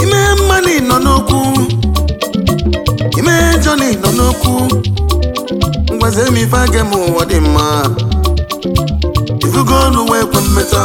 ime 0.03 0.21
mmanụ 0.38 0.75
nọ 0.88 0.97
n'okwu 1.05 1.38
ime 3.18 3.33
jọni 3.62 3.88
nọ 4.03 4.09
n'okwu 4.18 4.55
ngwazi 5.94 6.25
m 6.31 6.37
ife 6.42 6.57
aga 6.64 6.81
m 6.85 6.92
ụwa 6.99 7.23
dị 7.31 7.38
mma 7.47 7.64
ifugo 9.47 9.75
ọnụ 9.87 10.01
wee 10.11 10.25
kwe 10.31 10.38
mmetọ. 10.47 10.83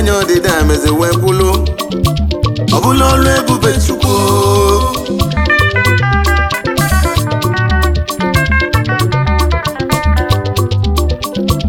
anya 0.00 0.12
ọdịda 0.22 0.52
mezi 0.68 0.90
wee 0.98 1.14
kwulu 1.22 1.48
ọ 2.74 2.78
bụla 2.82 3.04
ọrụ 3.14 3.30
ebube 3.38 3.70
chukwu 3.86 4.12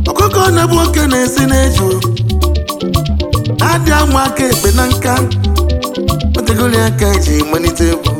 ọkụkọ 0.10 0.42
na-ebu 0.56 0.76
oke 0.86 1.04
na-esi 1.12 1.44
na-eju 1.52 1.88
adị 3.70 3.92
ama 4.00 4.20
aka 4.28 4.44
ekpe 4.54 4.70
na 4.78 4.84
nka 4.92 5.14
otegoli 6.40 6.78
aka 6.88 7.06
eji 7.16 7.36
malite 7.52 7.86
egwu 7.94 8.14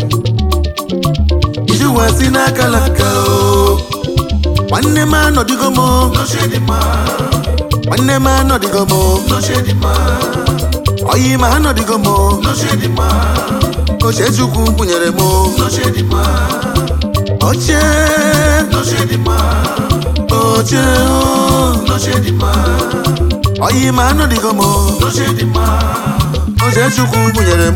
iji 1.72 1.86
ụwa 1.90 2.04
si 2.16 2.26
n'aka 2.36 2.66
laka 2.74 3.08
o 3.34 3.36
nwanne 4.70 5.04
m 5.06 5.14
anọdịgo 5.20 5.68
m 5.78 5.80
nwanne 7.92 8.16
m 8.26 8.28
anọdịgo 8.42 8.82
m 8.92 8.94
oyi 11.12 11.30
ma 11.42 11.48
anọdị 11.58 11.84
m 12.06 12.08
oche 14.08 14.26
chukwu 14.36 14.62
kwụnyere 14.76 15.10
m 15.12 15.20
oche 17.48 17.80
oche 20.40 20.86
oyi 23.64 23.88
ma 23.94 24.04
anọdịgo 24.10 24.50
m 24.54 24.60
oche 26.68 26.84
chukwu 26.96 27.20
kwụnyere 27.36 27.68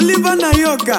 Oliver 0.00 0.34
Nayoka 0.38 0.96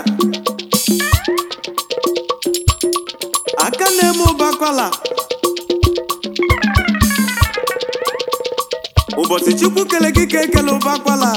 aka 3.66 3.88
na-eme 3.98 4.24
ụbakwala 4.32 4.88
ụbọchị 9.22 9.52
Chukwu 9.60 9.82
kele 9.92 10.10
gị 10.16 10.24
ka 10.32 10.40
ekele 10.46 10.72
ụbakwala 10.78 11.30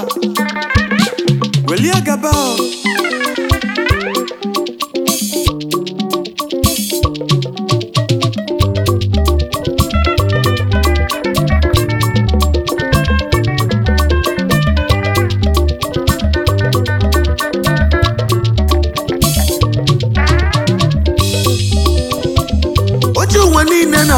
welie 1.69 1.99
gaba 2.07 2.31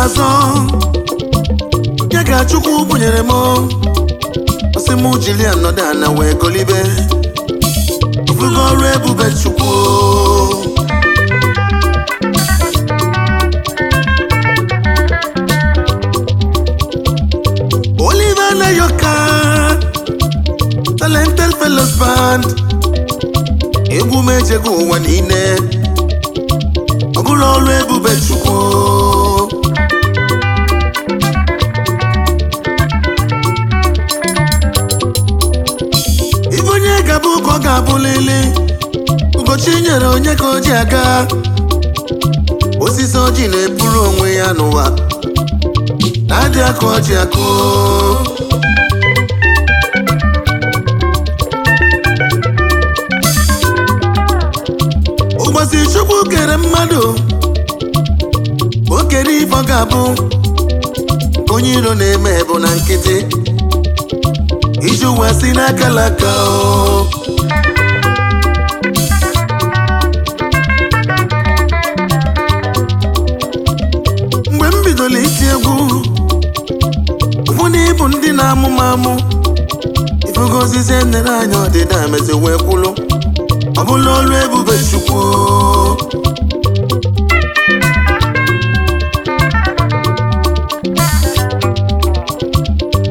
azọ 0.03 0.29
ya 2.13 2.21
ka 2.29 2.37
chukwu 2.49 2.73
bunyere 2.89 3.21
m 3.21 3.31
ọsị 4.77 4.93
m 5.01 5.05
jili 5.23 5.45
anọdụ 5.53 5.83
ana 5.91 6.09
wee 6.17 6.35
golibe 6.41 6.81
ofugo 8.29 8.61
ọrụ 8.71 8.85
ebube 8.95 9.27
chukwu 9.41 9.67
Oliver 18.09 18.53
Nayoka 18.61 19.15
talented 20.99 21.51
fellows 21.59 21.93
band 22.01 22.45
egwu 23.97 24.17
m 24.27 24.29
ejego 24.37 24.71
ụwa 24.83 24.97
niile 25.05 25.43
ọgụrụ 27.19 27.45
ọrụ 27.55 27.69
ebube 27.81 28.13
chukwu 28.27 28.57
abụlili 37.77 38.41
ụbọchị 39.39 39.75
nyere 39.85 40.07
onye 40.15 40.33
ka 40.41 40.45
o 40.45 40.57
aga 40.81 41.05
osisi 42.85 43.17
ọjị 43.27 43.45
na-eburu 43.53 44.01
onwe 44.09 44.29
ya 44.39 44.47
n'ụwa 44.57 44.85
na-adị 46.29 46.61
akụ 46.69 46.85
ọjị 46.97 47.15
akụ 47.23 47.45
ụgbọzi 55.45 55.79
chukwu 55.93 56.17
kere 56.33 56.57
mmadụ 56.63 57.03
okere 58.99 59.25
kere 59.35 59.61
ga-abụ 59.69 60.03
onye 61.55 61.71
iro 61.79 61.93
na-eme 62.01 62.33
bụ 62.49 62.55
na 62.63 62.71
nkịtị 62.79 63.17
iji 64.89 65.07
ụwa 65.13 65.29
si 65.41 65.49
n'aka 65.57 65.87
laka 65.97 66.31
bidoro 74.97 75.19
iti 75.23 75.45
egwu 75.53 75.75
mụ 77.55 77.65
na 77.69 78.09
ndị 78.13 78.31
na 78.39 78.45
amụmamụ 78.51 78.97
m 78.97 79.07
amụ 79.07 79.21
ifugo 80.29 80.59
ozizi 80.63 80.93
e 80.93 80.99
anyị 80.99 81.57
ọdịda 81.65 81.99
meziwe 82.11 82.53
kwulu 82.65 82.91
ọ 83.79 83.81
bụla 83.87 84.11
olu 84.19 84.35
ebube 84.43 84.73
chukwu 84.91 85.19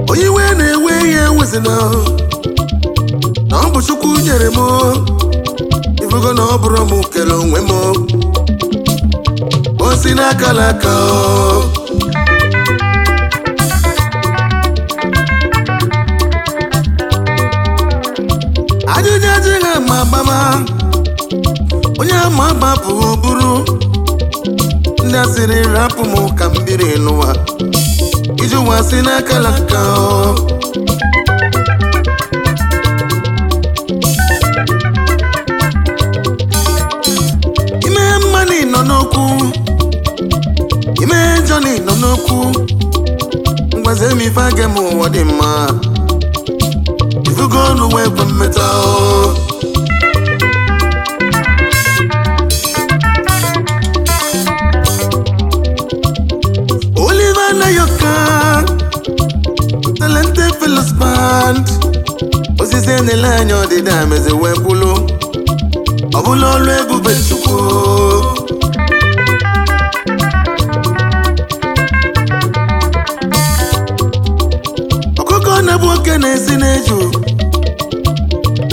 onye 0.10 0.28
na 0.58 0.65
enweghị 0.71 1.08
ihe 1.12 1.24
ewezina 1.30 1.76
na 3.50 3.58
ọ 3.58 3.65
bụ 3.71 3.80
chukwu 3.88 4.10
nyere 4.24 4.48
m 4.48 4.58
ifugo 6.08 6.30
na 6.38 6.43
ọ 6.43 6.56
bụrụ 6.62 6.82
m 6.89 7.04
kere 7.12 7.32
onwe 7.41 7.60
m 7.69 8.24
si 10.01 10.13
n'aka 10.17 10.49
n'aka 10.58 10.89
oh. 10.89 11.63
ajụjụ 18.95 19.29
adịghị 19.36 19.67
ama 19.75 19.95
agbama 20.03 20.38
onye 21.99 22.15
ama 22.27 22.43
agbapụghị 22.51 23.13
bụrụ 23.21 23.51
ndị 25.08 25.17
asịrị 25.23 25.58
rapụ 25.73 26.01
m 26.12 26.13
ka 26.38 26.45
mbiri 26.55 26.89
n'ụwa 27.05 27.29
iji 28.43 28.58
ụwa 28.63 28.77
si 28.89 28.97
n'aka 29.08 29.36
n'aka 29.45 29.79
oh. 29.97 30.34
n'okwu 42.06 42.38
ngwazie 43.80 44.08
m 44.16 44.22
ife 44.28 44.41
aga 44.49 44.66
m 44.70 44.76
ụwa 44.86 45.08
dị 45.14 45.22
mma 45.30 45.47
ifugo 47.30 47.58
ọnụ 47.70 47.86
wee 47.95 48.10
bụ 48.16 48.24
mmeta 48.30 48.68
Oliver 57.08 57.49
Nayoka 57.60 58.14
talented 59.99 60.51
fellas 60.60 60.89
band 60.99 61.64
osisi 62.62 62.91
enele 62.97 63.28
anya 63.39 63.56
ọdịda 63.64 63.95
mezi 64.10 64.32
wee 64.41 64.56
bụlụ 64.64 64.91
ọ 66.14 66.20
bụla 66.26 66.47
ọlụ 66.56 66.70
ebube 66.82 67.14
Chukwu 67.28 67.56
na-esi 76.26 76.55
na-eju 76.61 76.97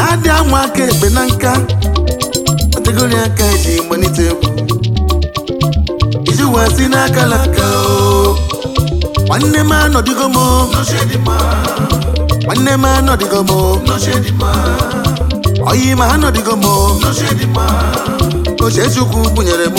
adị 0.08 0.28
anwa 0.38 0.58
aka 0.66 0.82
ekpe 0.90 1.08
na 1.16 1.22
nka 1.30 1.52
ọtegori 2.78 3.16
aka 3.26 3.44
iji 3.54 3.74
gbanite 3.86 4.22
egwu 4.30 4.46
iji 6.30 6.44
wee 6.52 6.68
si 6.74 6.84
n'aka 6.92 7.22
laka 7.32 7.66
nwanne 9.26 9.60
m 9.70 9.72
anọdịgo 9.78 10.26
m 10.34 10.38
nwanne 12.44 12.72
m 12.82 12.84
anọdịgo 12.98 13.38
m 13.48 13.50
oyi 15.68 15.88
ma 16.00 16.04
anọdịgo 16.14 16.54
m 16.62 16.64
oche 18.64 18.84
chukwu 18.94 19.40
nyere 19.46 19.66
m 19.76 19.78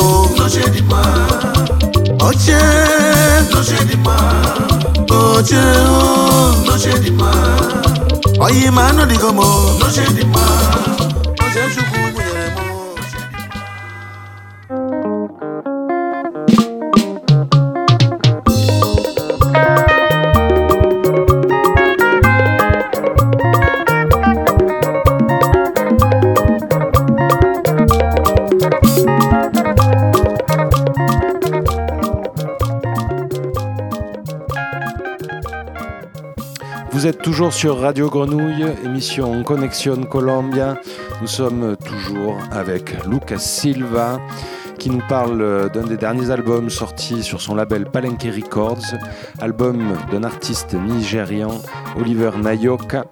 Oce, 2.25 2.57
noche 3.51 3.83
di 3.83 3.97
ma 3.97 4.15
Oce, 5.09 5.57
oh, 5.59 6.55
noche 6.63 6.97
di 7.01 7.11
ma 7.11 7.31
Oye 8.39 8.69
mano, 8.69 9.03
digo 9.05 9.33
mo, 9.33 9.43
noche 9.77 9.83
noce 9.83 10.13
di 10.13 10.23
ma 10.27 10.91
Toujours 37.23 37.53
sur 37.53 37.79
Radio 37.79 38.09
Grenouille, 38.09 38.65
émission 38.83 39.43
Connexion 39.43 39.95
Colombia, 40.03 40.77
nous 41.21 41.27
sommes 41.27 41.77
toujours 41.77 42.35
avec 42.51 43.01
Lucas 43.05 43.37
Silva 43.39 44.19
qui 44.77 44.89
nous 44.89 45.01
parle 45.07 45.69
d'un 45.73 45.85
des 45.85 45.95
derniers 45.95 46.31
albums 46.31 46.69
sortis 46.69 47.23
sur 47.23 47.39
son 47.39 47.55
label 47.55 47.85
Palenque 47.85 48.23
Records, 48.23 48.95
album 49.39 49.77
d'un 50.11 50.25
artiste 50.25 50.73
nigérian, 50.73 51.59
Oliver 51.97 52.31
Nayoka. 52.41 53.05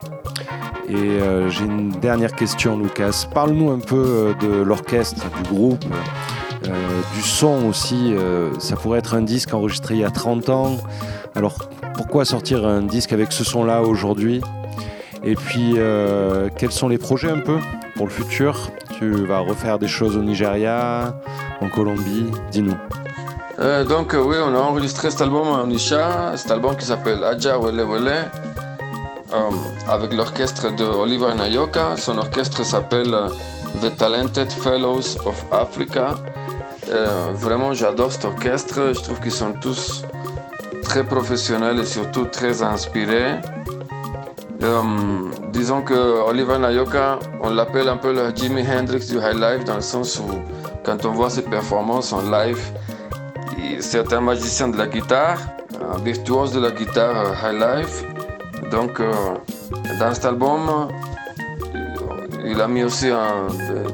Et 0.90 0.94
euh, 0.94 1.48
j'ai 1.50 1.64
une 1.64 1.92
dernière 1.92 2.36
question, 2.36 2.78
Lucas. 2.78 3.26
Parle-nous 3.34 3.70
un 3.72 3.80
peu 3.80 3.96
euh, 4.06 4.34
de 4.42 4.62
l'orchestre, 4.62 5.24
du 5.38 5.54
groupe, 5.56 5.86
euh, 6.66 6.68
du 7.16 7.22
son 7.22 7.66
aussi. 7.70 8.14
ça 8.60 8.76
pourrait 8.76 9.00
être 9.00 9.14
un 9.14 9.22
disque 9.22 9.54
enregistré 9.54 9.94
il 9.96 10.02
y 10.02 10.04
a 10.04 10.10
30 10.12 10.50
ans. 10.50 10.78
Alors, 11.34 11.70
pourquoi 12.04 12.26
sortir 12.26 12.66
un 12.66 12.82
disque 12.82 13.14
avec 13.14 13.32
ce 13.32 13.44
son-là 13.44 13.84
aujourd'hui 13.84 14.42
Et 15.24 15.36
puis, 15.36 15.74
euh, 15.78 16.50
quels 16.58 16.72
sont 16.72 16.88
les 16.88 16.98
projets 16.98 17.30
un 17.30 17.38
peu 17.42 17.60
pour 17.96 18.08
le 18.08 18.12
futur 18.12 18.72
Tu 18.98 19.08
vas 19.28 19.38
refaire 19.38 19.78
des 19.78 19.88
choses 19.88 20.18
au 20.18 20.24
Nigeria, 20.24 21.14
en 21.62 21.70
Colombie 21.70 22.26
Dis-nous. 22.52 22.74
Euh, 23.60 23.84
donc 23.86 24.16
euh, 24.16 24.24
oui, 24.26 24.36
on 24.44 24.56
a 24.56 24.58
enregistré 24.60 25.12
cet 25.12 25.22
album 25.22 25.48
en 25.48 25.68
Nisha. 25.68 26.36
cet 26.38 26.50
album 26.50 26.76
qui 26.76 26.86
s'appelle 26.88 27.24
Aja 27.24 27.60
Wele 27.60 27.86
Wele, 27.88 28.26
avec 29.88 30.12
l'orchestre 30.14 30.76
de 30.76 30.84
Oliver 30.86 31.36
Nayoka. 31.38 31.98
Son 31.98 32.18
orchestre 32.18 32.66
s'appelle 32.66 33.16
The 33.80 33.96
Talented 33.96 34.52
Fellows 34.52 35.20
of 35.28 35.46
Africa. 35.52 36.16
vraiment, 37.36 37.76
j'adore 37.76 38.12
cet 38.12 38.26
orchestre. 38.26 38.92
Je 38.96 39.02
trouve 39.02 39.20
qu'ils 39.20 39.32
sont 39.44 39.54
tous 39.62 40.02
très 40.92 41.06
professionnel 41.06 41.80
et 41.80 41.86
surtout 41.86 42.26
très 42.26 42.62
inspiré. 42.62 43.24
Euh, 44.62 44.68
disons 45.54 45.82
que 45.90 45.98
Oliver 46.32 46.58
Nayoka, 46.60 47.18
on 47.42 47.50
l'appelle 47.58 47.88
un 47.88 47.96
peu 47.96 48.12
le 48.20 48.26
Jimi 48.36 48.62
Hendrix 48.70 49.04
du 49.14 49.18
High 49.26 49.40
Life 49.46 49.64
dans 49.64 49.76
le 49.84 49.88
sens 49.94 50.20
où 50.20 50.30
quand 50.86 51.06
on 51.06 51.14
voit 51.20 51.30
ses 51.30 51.44
performances 51.44 52.12
en 52.12 52.24
live, 52.30 52.60
c'est 53.80 54.12
un 54.12 54.20
magicien 54.20 54.68
de 54.68 54.76
la 54.78 54.88
guitare, 54.88 55.38
un 55.96 56.00
virtuose 56.04 56.52
de 56.52 56.60
la 56.60 56.72
guitare 56.72 57.18
euh, 57.24 57.42
High 57.54 57.60
Life. 57.68 58.04
Donc 58.72 59.00
euh, 59.00 59.12
dans 59.98 60.14
cet 60.14 60.26
album, 60.26 60.90
il 62.52 62.60
a 62.60 62.68
mis 62.68 62.84
aussi 62.84 63.10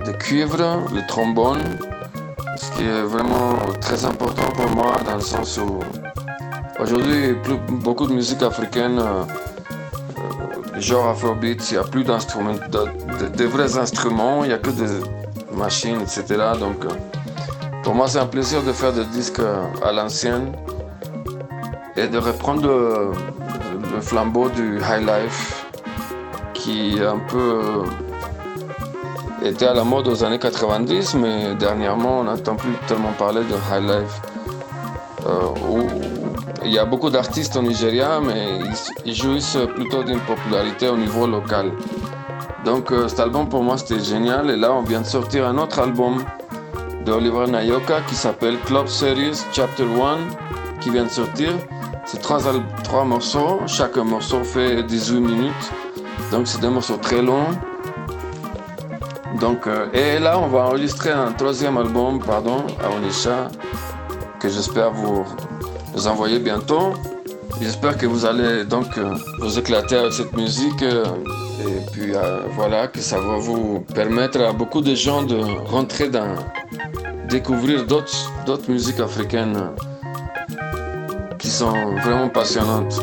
des 0.06 0.14
cuivres, 0.26 0.70
le 0.92 1.06
trombone, 1.08 1.62
ce 2.62 2.72
qui 2.72 2.86
est 2.88 3.04
vraiment 3.04 3.50
très 3.82 4.04
important 4.04 4.50
pour 4.58 4.68
moi 4.80 4.96
dans 5.06 5.16
le 5.18 5.22
sens 5.34 5.60
où 5.60 5.80
Aujourd'hui, 6.80 7.36
beaucoup 7.70 8.06
de 8.06 8.14
musique 8.14 8.44
africaine, 8.44 9.00
euh, 9.00 9.24
euh, 9.24 10.80
genre 10.80 11.08
afrobeat, 11.08 11.72
il 11.72 11.74
n'y 11.74 11.80
a 11.80 11.84
plus 11.84 12.04
d'instruments, 12.04 12.54
de, 12.72 13.46
vrais 13.46 13.80
instruments, 13.80 14.44
il 14.44 14.50
n'y 14.50 14.54
a 14.54 14.60
que 14.60 14.70
des 14.70 15.02
machines, 15.52 15.96
etc. 16.02 16.24
Donc, 16.60 16.86
euh, 16.86 16.90
pour 17.82 17.96
moi, 17.96 18.08
c'est 18.08 18.20
un 18.20 18.28
plaisir 18.28 18.62
de 18.62 18.72
faire 18.72 18.94
des 18.94 19.06
disques 19.06 19.42
à 19.84 19.92
l'ancienne 19.92 20.52
et 21.96 22.08
de 22.08 22.18
reprendre 22.20 22.68
le, 22.68 24.00
flambeau 24.02 24.48
du 24.50 24.78
high 24.78 25.02
life 25.02 25.66
qui 26.54 26.98
un 27.02 27.18
peu 27.28 27.84
était 29.44 29.66
à 29.66 29.74
la 29.74 29.84
mode 29.84 30.08
aux 30.08 30.24
années 30.24 30.38
90, 30.40 31.16
mais 31.16 31.56
dernièrement, 31.56 32.20
on 32.20 32.24
n'entend 32.26 32.56
plus 32.56 32.74
tellement 32.88 33.14
parler 33.18 33.42
de 33.42 33.56
high 33.74 33.82
life. 33.82 34.22
Il 36.70 36.74
y 36.74 36.80
a 36.80 36.84
beaucoup 36.84 37.10
d'artistes 37.10 37.56
au 37.56 37.62
Nigeria, 37.62 38.20
mais 38.22 38.60
ils 39.06 39.16
jouissent 39.16 39.58
plutôt 39.76 40.04
d'une 40.04 40.20
popularité 40.20 40.90
au 40.90 40.98
niveau 40.98 41.26
local. 41.26 41.72
Donc 42.66 42.92
euh, 42.92 43.08
cet 43.08 43.22
album 43.22 43.48
pour 43.48 43.64
moi 43.64 43.78
c'était 43.78 44.04
génial 44.04 44.50
et 44.50 44.58
là 44.58 44.74
on 44.74 44.82
vient 44.82 45.00
de 45.00 45.06
sortir 45.06 45.48
un 45.48 45.58
autre 45.60 45.80
album 45.80 46.26
de 47.06 47.12
Oliver 47.14 47.48
Nayoka 47.48 48.02
qui 48.10 48.16
s'appelle 48.16 48.60
Club 48.66 48.88
Series 48.88 49.44
Chapter 49.54 49.86
1 49.86 50.80
qui 50.82 50.90
vient 50.90 51.06
de 51.06 51.10
sortir. 51.10 51.52
C'est 52.06 52.22
trois, 52.22 52.40
trois 52.84 53.06
morceaux, 53.06 53.62
chaque 53.66 53.96
morceau 53.96 54.44
fait 54.44 54.84
18 54.84 55.20
minutes, 55.22 55.72
donc 56.32 56.48
c'est 56.50 56.60
des 56.60 56.68
morceaux 56.70 56.98
très 56.98 57.22
longs. 57.22 57.52
Donc, 59.40 59.68
euh, 59.68 59.86
et 59.94 60.20
là 60.20 60.38
on 60.38 60.48
va 60.48 60.66
enregistrer 60.66 61.12
un 61.12 61.32
troisième 61.32 61.78
album, 61.78 62.20
pardon, 62.20 62.66
à 62.84 62.94
Onisha, 62.94 63.48
que 64.42 64.50
j'espère 64.50 64.92
vous, 64.92 65.24
vous 65.98 66.08
envoyer 66.08 66.38
bientôt. 66.38 66.94
J'espère 67.60 67.98
que 67.98 68.06
vous 68.06 68.24
allez 68.24 68.64
donc 68.66 68.88
euh, 69.00 69.16
vous 69.40 69.58
éclater 69.58 69.96
avec 69.96 70.14
cette 70.14 70.32
musique. 70.38 70.84
Euh, 70.84 71.04
et 71.66 71.84
puis 71.92 72.12
euh, 72.14 72.42
voilà, 72.52 72.86
que 72.88 73.00
ça 73.02 73.20
va 73.20 73.38
vous 73.38 73.80
permettre 73.96 74.40
à 74.42 74.54
beaucoup 74.54 74.82
de 74.82 74.94
gens 74.94 75.24
de 75.24 75.40
rentrer 75.66 76.10
dans, 76.10 76.36
découvrir 77.30 77.86
d'autres 77.88 78.16
d'autres 78.46 78.72
musiques 78.72 79.00
africaines 79.00 79.72
qui 81.40 81.50
sont 81.50 81.96
vraiment 82.04 82.30
passionnantes. 82.30 83.00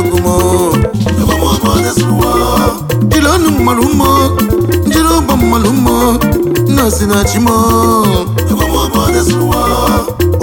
egwu 0.00 0.18
m 1.64 1.70
jiri 3.14 3.28
ọnụ 3.34 3.48
mmalụ 3.60 3.84
mma 3.94 4.06
jiri 4.92 5.08
mmalụ 5.28 5.72
si 6.96 7.04
na 7.10 7.18
chi 7.28 7.38
m 7.44 7.48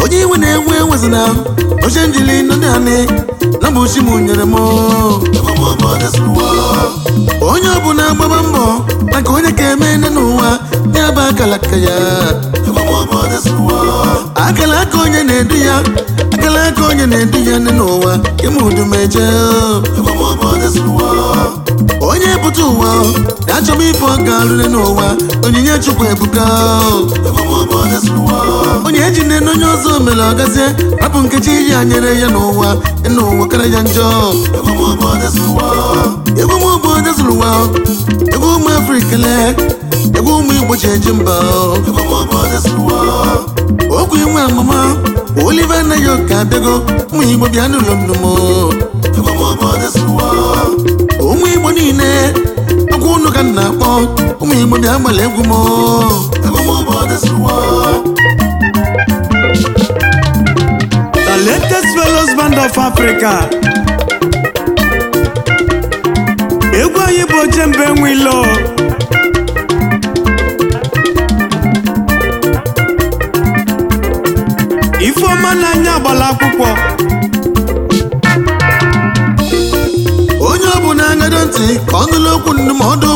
onye 0.03 0.18
iwe 0.24 0.36
na-enwe 0.41 0.76
enwezina 0.82 1.22
oche 1.86 2.01
njiri 2.08 2.36
nọdị 2.47 2.68
anị 2.76 2.97
na 3.62 3.68
bụ 3.74 3.82
m 4.05 4.08
nyere 4.26 4.45
m 4.51 4.55
onye 7.49 7.70
ọbụla 7.78 8.03
agbaba 8.12 8.38
mbọ 8.49 8.64
maka 9.12 9.30
onye 9.36 9.51
ka 9.58 9.66
eme 9.72 9.89
nne 9.97 10.08
n'ụwa 10.16 10.49
ya 10.95 11.05
bụ 11.16 11.20
akala 11.30 11.58
ya 11.86 11.95
akala 14.45 14.76
aka 14.82 14.97
onye 15.03 15.22
na-edu 15.28 15.58
ya 15.68 15.76
ekele 16.48 16.72
ka 16.78 16.84
onye 16.88 17.06
na-edu 17.06 17.38
ya 17.52 17.58
n'ụwa 17.60 18.14
ime 18.43 18.58
udumeje 18.68 19.20
onye 22.10 22.26
ebute 22.36 22.62
ụwa 22.72 22.88
na-achọba 23.48 23.84
ịbụ 23.91 24.08
ga 24.26 24.34
arụle 24.39 24.66
n'ụwa 24.74 25.06
onyinye 25.45 25.74
chukwu 25.84 26.04
ebuka 26.12 26.43
onye 28.86 29.00
eji 29.08 29.22
nne 29.28 29.38
na 29.45 29.52
onye 29.52 29.64
ọzọ 29.74 29.91
mere 30.06 30.22
ọgazie 30.30 30.66
abụ 31.06 31.18
nkechi 31.26 31.54
ya 31.72 31.80
nyere 31.89 32.12
ya 32.22 32.28
n'ụwa 32.34 32.68
n'ụwa 33.14 33.45
kara 33.52 33.66
ya 33.74 33.82
njọ 33.84 34.08
egwu 34.58 34.72
ụmụ 34.93 35.06
odezuru 35.14 35.52
ụwa 37.32 37.56
egwu 38.34 38.48
ụmụ 38.56 38.70
afrịka 38.78 39.18
egwu 40.18 40.32
ụmụ 40.39 40.52
igbo 40.60 40.74
ji 40.80 40.88
eji 40.93 41.12
mba 41.20 41.34
okwu 43.99 44.15
inwe 44.18 44.41
amụma 44.47 44.78
olive 45.45 45.76
anaghị 45.82 46.07
oke 46.15 46.34
abịago 46.41 46.74
ụmụ 47.11 47.24
igbo 47.34 47.45
bịa 47.53 47.65
n'ụlọ 47.72 47.93
mnumo 47.99 48.30
ụmụ 51.32 51.45
igbo 51.53 51.70
niile 51.76 52.09
agwa 52.93 53.07
ụlọ 53.15 53.30
ka 53.36 53.41
nna 53.43 53.51
na-akpọ 53.57 53.88
ụmụ 54.41 54.53
igbo 54.61 54.76
bịa 54.84 54.93
gbala 55.01 55.22
egwu 55.26 55.41
m 55.51 55.53
The 61.28 61.36
latest 61.45 62.36
band 62.38 62.55
of 62.63 62.78
Africa 62.89 63.34
egwu 66.80 66.97
anyị 67.05 67.24
bụ 67.30 67.36
oche 67.43 67.63
mbe 67.70 67.86
nwe 67.95 68.09
ilo 68.15 68.38
ọma 75.50 75.56
na 75.62 75.68
anya 75.76 75.91
akwụkwọ 76.30 76.68
onye 80.50 80.70
ọ 80.76 80.78
bụla 80.84 81.04
agado 81.12 81.39
ntị 81.48 81.66
ka 81.89 81.95
ọ 82.02 82.04
nụrụ 82.12 82.30
okwu 82.36 82.52
ndụmọdụ 82.62 83.12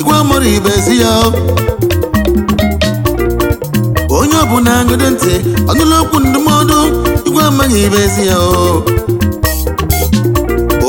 igwe 0.00 0.16
mụrụ 0.28 0.48
ibe 0.56 0.70
ezi 0.78 0.94
ya 1.02 1.12
onye 4.16 4.38
ọ 4.42 4.48
bụla 4.50 4.72
agado 4.80 5.06
ntị 5.14 5.32
ọ 5.70 5.72
nụrụ 5.78 5.94
okwu 6.04 6.16
ndụmọdụ 6.28 6.78
igwe 7.26 7.42
amaghị 7.50 7.78
ibe 7.86 7.98
ezi 8.06 8.22
ya 8.30 8.36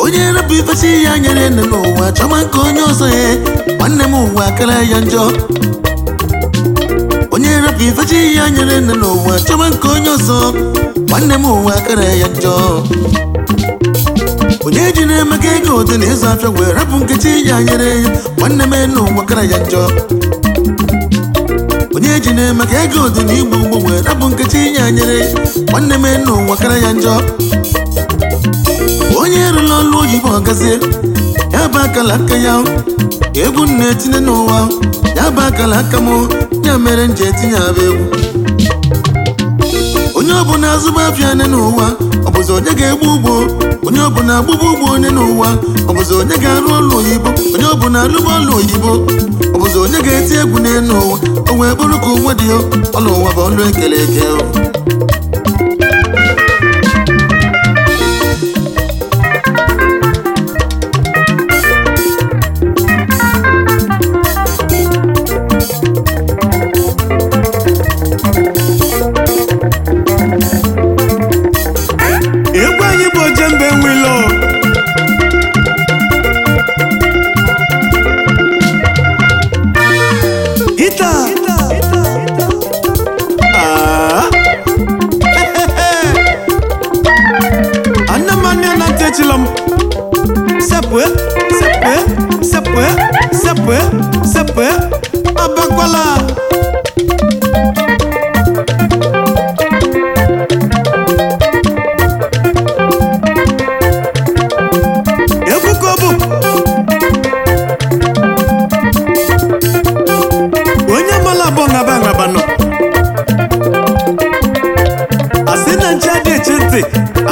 onye 0.01 0.21
rapụ 0.35 0.53
ifechi 0.59 0.89
ya 1.05 1.13
nyere 1.23 1.45
nne 1.49 1.63
n'ụwa 1.71 2.05
chọma 2.17 2.37
nke 2.43 2.57
onye 2.67 2.81
ọzọ 2.89 3.05
ya 3.17 3.29
nwanne 3.77 4.03
m 4.11 4.13
ụwa 4.23 4.45
kara 4.57 4.77
ya 4.91 4.97
njọ 5.05 5.23
onye 7.35 7.51
rapụ 7.65 7.83
ifechi 7.89 8.17
ya 8.37 8.43
nyere 8.55 8.75
nne 8.81 8.93
n'ụwa 9.01 9.33
chọma 9.47 9.65
nke 9.73 9.87
onye 9.95 10.11
ọzọ 10.17 10.37
nwanne 11.17 11.33
m 11.35 11.45
ụwa 11.51 11.75
akara 11.75 12.03
ya 12.05 12.27
njọ 12.27 12.53
onye 14.65 14.91
ji 14.95 15.05
na-emeka 15.05 15.47
ego 15.57 15.83
dị 15.83 15.97
na 15.97 16.05
ịzụ 16.05 16.25
afịa 16.31 16.49
wee 16.57 16.73
rapụ 16.75 16.95
nkịtị 17.03 17.47
ya 17.49 17.61
nyere 17.63 17.89
ya 17.89 18.09
nwanne 18.37 18.63
m 18.65 18.73
enu 18.75 18.99
ụwa 19.03 19.23
akara 19.23 19.43
ya 19.43 19.57
njọ 19.63 19.79
onye 21.95 22.19
ji 22.19 22.31
na 22.33 22.41
eme 22.49 22.65
ka 22.67 22.75
ego 22.83 22.99
dị 23.09 23.21
n'igbo 23.27 23.55
igbo 23.55 23.77
ugbo 23.77 23.87
wee 23.87 24.01
rapụ 24.05 24.25
nkịtị 24.29 24.75
ya 24.75 24.91
nyere 24.91 25.17
ya 25.19 25.27
nwanne 25.71 25.95
m 25.97 26.05
enu 26.05 26.31
ụwa 26.35 26.53
akara 26.53 26.77
ya 26.83 26.91
njọ 26.93 27.15
onye 29.19 29.39
erula 29.47 29.75
ọlụ 29.81 29.97
oyibo 30.03 30.29
ọgazie 30.39 30.73
ya 31.53 31.61
bụ 31.71 31.77
akala 31.85 32.13
aka 32.19 32.35
ya 32.45 32.53
egwu 33.43 33.63
na-etinye 33.77 34.19
n'ụwa 34.27 34.57
ya 35.17 35.25
bụ 35.35 35.41
akala 35.47 35.75
aka 35.79 35.97
m 36.05 36.07
ya 36.65 36.73
mere 36.77 37.03
m 37.07 37.11
ji 37.15 37.23
etinye 37.29 37.57
abụ 37.69 37.81
egwu 37.91 38.34
onye 40.25 40.33
ọbụla 40.41 40.67
azụba 40.73 41.01
afịa 41.09 41.35
ne 41.37 41.43
n'ụwa 41.51 41.85
ọ 42.27 42.29
bụzi 42.33 42.51
onye 42.57 42.71
ga-egbu 42.79 43.05
ugbo 43.13 43.33
onye 43.85 43.99
ọbụla 44.07 44.33
agbụba 44.37 44.65
ugbo 44.73 44.85
onye 44.95 45.09
n'ụwa 45.15 45.47
ọ 45.89 45.93
bụzi 45.95 46.13
onye 46.19 46.35
ga-arụ 46.43 46.69
ọlụ 46.77 46.93
oyibo 46.99 47.29
onye 47.53 47.65
ọbụla 47.73 47.99
alụba 48.05 48.31
ọlụ 48.39 48.51
oyibo 48.59 48.91
ọ 49.53 49.57
bụzi 49.59 49.77
onye 49.83 49.99
ga-eti 50.05 50.33
egwu 50.41 50.57
n'elu 50.63 50.93
ụwa 50.95 51.49
o 51.49 51.53
wee 51.59 51.73
bụrụ 51.77 51.95
ka 52.03 52.09
onwe 52.15 52.31
dị 52.39 52.47
ọlụ 52.97 53.09
ụwa 53.17 53.29
bụ 53.35 53.41
ọlụ 53.47 53.61
ekere 53.69 53.97
eke 54.03 54.25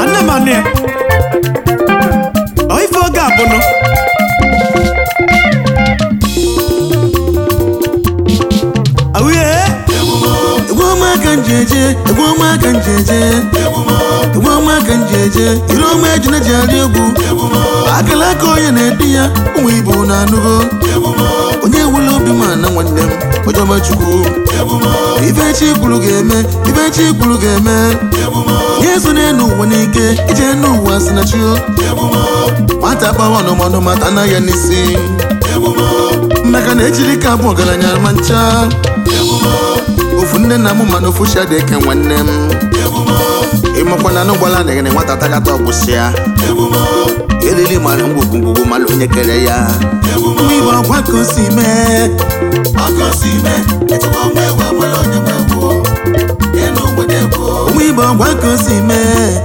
anne 0.02 0.20
m 0.28 0.30
anị 0.36 0.52
ya 0.56 0.62
ọ 2.74 2.76
ife 2.86 2.98
oge 3.06 3.22
abụnụ 3.28 3.58
njeje 11.48 11.88
egwu 11.90 12.22
ọma 12.32 12.50
ka 12.64 12.70
njeje 12.72 13.20
egwu 13.40 14.50
ọma 14.58 14.76
ka 14.88 14.94
njeje 15.04 15.46
iri 15.74 15.84
ọma 15.94 16.08
eji 16.16 16.30
na 16.32 16.40
ji 16.46 16.52
egwu 16.84 17.04
akala 18.00 18.26
aka 18.32 18.46
onye 18.54 18.72
na-ebi 18.76 19.08
ya 19.16 19.26
ụmụ 19.58 19.70
ibu 19.78 19.94
na 20.08 20.16
anụgo 20.24 20.56
onye 21.64 21.80
wụla 21.92 22.12
obi 22.18 22.32
ma 22.40 22.48
na 22.62 22.68
nwanne 22.70 23.02
m 23.44 23.48
ojọma 23.48 23.76
chukwu 23.86 24.16
ife 25.28 25.48
chi 25.60 25.68
kwuru 25.80 25.98
ga-eme 26.04 26.38
ife 26.70 26.86
chi 26.96 27.04
kwuru 27.18 27.36
ga-eme 27.42 27.72
ya 28.84 28.90
eso 28.96 29.12
n'elu 29.14 29.44
ụwa 29.54 29.66
n'ike 29.72 30.06
ije 30.32 30.48
n'ụwa 30.62 30.94
si 31.04 31.12
na 31.16 31.22
chio 31.30 31.52
nwata 32.80 33.08
kpawa 33.14 33.38
ọnụmanụ 33.42 33.78
mata 33.86 34.08
na 34.16 34.24
ya 34.32 34.40
n'isi 34.40 34.84
maka 36.52 36.74
na 36.76 36.82
ejiri 36.88 37.16
ka 37.24 37.32
bụ 37.40 37.46
ọgaranya 37.52 37.90
ma 38.04 38.10
ncha 38.18 38.44
nne 40.48 40.58
na 40.58 40.72
m 40.74 40.82
mana 40.92 41.08
ofucha 41.10 41.44
dị 41.46 41.56
eke 41.58 41.76
nwanne 41.76 42.16
m 42.28 42.30
ịmakwana 43.80 44.24
na 44.26 44.34
gwala 44.34 44.64
na 44.64 44.82
nwata 44.82 45.18
takata 45.18 45.52
ọgwụsịa 45.54 46.06
elili 47.50 47.80
mara 47.80 48.04
ngwugwu 48.08 48.38
ngwugwu 48.38 48.66
mara 48.66 48.86
onye 48.92 49.08
kere 49.08 49.44
ya 49.48 49.58
iwe 50.58 50.74
ọgwa 50.82 50.98
ka 51.06 51.14
o 51.22 51.24
si 51.32 51.44
mee 51.56 52.08
onwe 52.84 53.08
ibe 53.24 53.54
ọgwa 58.12 58.30
ka 58.42 58.48
o 58.54 58.58
si 58.64 58.74
mee 58.74 59.40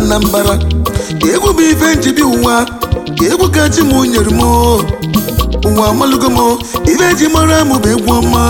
na 0.00 0.18
mbara, 0.20 0.56
ka 1.20 1.26
egwu 1.34 1.52
bụ 1.56 1.62
ife 1.72 1.88
njibi 1.96 2.22
ụwa 2.22 2.56
ka 3.18 3.24
egwu 3.30 3.46
ka 3.54 3.62
chi 3.74 3.82
m 3.82 3.90
nyere 4.10 4.32
m 4.32 4.40
ụwa 5.68 5.82
amalugo 5.90 6.28
m 6.36 6.56
ife 6.92 7.08
ji 7.18 7.26
mara 7.34 7.56
m 7.68 7.76
bụ 7.82 7.88
egwu 7.94 8.08
ọma 8.20 8.42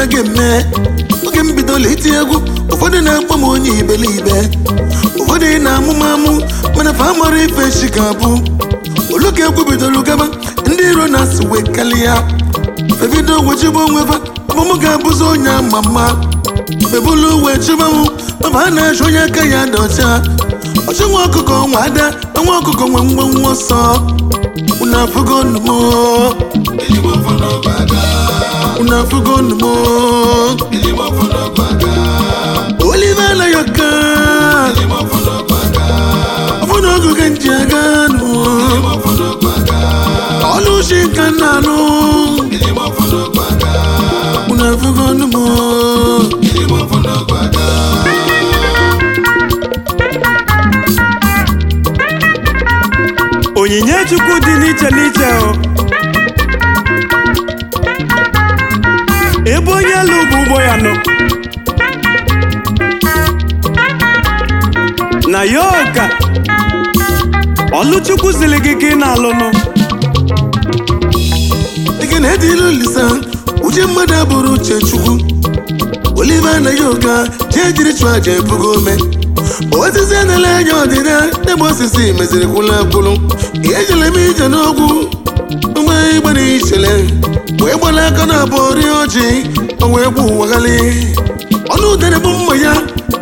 onye 0.00 0.22
ga-eme 0.22 0.64
oge 1.26 1.40
m 1.42 1.52
bidola 1.56 1.88
iti 1.92 2.08
egwu 2.20 2.36
ụfọdụ 2.72 2.98
na-akpọ 3.04 3.34
m 3.36 3.44
onye 3.44 3.70
ibelibe 3.80 4.32
ụfọdụ 5.20 5.46
na 5.64 5.70
amụma 5.76 6.06
amụ 6.14 6.32
mana 6.76 6.90
fa 6.98 7.06
mara 7.18 7.38
ife 7.44 7.64
chi 7.76 7.86
ga 7.94 8.04
abụ 8.12 8.28
oluka 9.14 9.40
egwu 9.46 9.62
bidoro 9.70 10.00
gaba 10.06 10.24
ndị 10.66 10.84
iro 10.90 11.04
na-asị 11.12 11.42
wee 11.50 11.62
kalịa 11.76 12.14
febido 12.98 13.34
wejiba 13.46 13.80
onwe 13.86 14.02
fa 14.10 14.16
ọmụmụ 14.50 14.74
ga-abụzi 14.82 15.24
onye 15.32 15.48
ama 15.60 15.78
mma 15.82 16.04
bebulu 16.92 17.28
uwe 17.44 17.52
chụba 17.64 17.86
m 18.52 18.56
a 18.60 18.70
na 18.74 18.80
achụ 18.88 19.02
onye 19.06 19.20
aka 19.26 19.42
ya 19.52 19.60
dị 19.70 19.78
ọcha 19.84 20.08
ọchụ 20.88 21.04
nwa 21.10 21.20
ọkụkọ 21.26 21.54
nwa 21.70 21.80
ada 21.86 22.06
nwa 22.44 22.54
ọkụkọ 22.60 22.84
nwe 22.90 23.00
mgbe 23.08 23.22
nwa 23.36 23.50
ọsọ 23.54 23.78
unu 24.82 24.96
afụgo 25.04 25.36
nụ 25.52 25.76
unu 28.80 28.96
afụgo 29.00 29.32
unu 29.34 29.54
m 30.70 30.80
olive 32.90 33.22
anaghị 33.30 33.56
aka 33.62 33.88
ọfụnaogo 36.62 37.10
ga 37.18 37.26
nji 37.30 37.48
aga 37.60 37.82
nụ 38.12 38.28
ọnụ 40.56 40.70
uche 40.80 40.98
ka 41.16 41.24
nna 41.30 41.48
anụ 41.58 41.76
unu 44.50 44.64
afụgo 44.72 45.04
unu 45.12 45.42
onyinye 53.60 53.96
chukwu 54.08 54.34
dị 54.44 54.52
n'iche 54.60 54.88
n'iche 54.96 55.28
o 55.44 55.79
na 65.40 65.46
ya 65.46 65.60
ụka 65.60 66.10
Ọlụchukwu 67.78 68.28
siri 68.38 68.58
gị 68.64 68.72
ka 68.80 68.86
ị 68.90 68.94
na-alụnụ 69.00 69.46
ike 72.04 72.18
na-ejiri 72.18 72.74
lisa 72.80 73.02
uche 73.64 73.86
mmadụ 73.86 74.14
abụrụ 74.20 74.50
uche 74.54 74.76
chukwu 74.88 75.12
olive 76.20 76.48
anaghị 76.56 76.82
ụka 76.92 77.12
jee 77.52 77.72
jiri 77.76 77.92
chụọ 77.98 78.08
aja 78.16 78.32
ebugo 78.38 78.68
ome 78.76 78.94
osisi 79.80 80.14
anala 80.20 80.48
anya 80.56 80.72
ọdịda 80.82 81.16
n'ebe 81.46 81.64
osisi 81.70 82.02
meziri 82.18 82.46
kwụla 82.52 82.74
akwụrụ 82.82 83.12
ihe 83.66 83.80
jere 83.88 84.08
m 84.14 84.16
ije 84.30 84.46
n'ogwu 84.52 84.88
ụmụ 85.76 85.92
ịgbara 86.16 86.42
ichele 86.56 86.90
wee 87.62 87.76
gbara 87.78 88.02
aka 88.08 88.24
na 88.28 88.34
abụ 88.44 88.58
rie 88.76 88.90
oji 89.00 89.26
o 89.82 89.86
wee 89.92 90.10
gwu 90.14 90.22
ụwaghalị 90.34 90.76
ọnụ 91.72 91.86
ụdara 91.92 92.18
bụ 92.24 92.28
mma 92.38 92.54
ya 92.64 92.72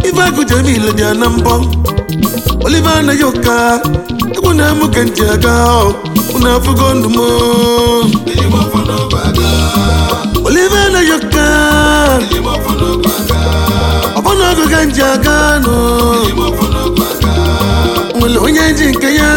ife 0.08 0.22
akụ 0.28 0.40
jemil 0.48 0.84
bịa 0.96 1.12
na 1.20 1.26
mbọ 1.36 1.52
oliva 2.64 3.02
na 3.06 3.12
yoka 3.12 3.80
egwu 4.36 4.50
na-amụ 4.58 4.86
ka 4.94 5.02
nji 5.04 5.22
aga 5.34 5.54
unu 6.34 6.48
afụgo 6.56 6.86
ndụ 6.94 7.10
m 7.14 7.20
oliva 10.46 10.80
na 10.92 11.00
yoka 11.10 11.46
ọbụna 14.18 14.44
ọgụ 14.52 14.64
ka 14.70 14.78
nji 14.86 15.02
aga 15.12 15.36
nụ 15.64 15.74
nwere 18.20 18.38
onye 18.46 18.64
ji 18.76 18.86
nke 18.92 19.08
ya 19.20 19.30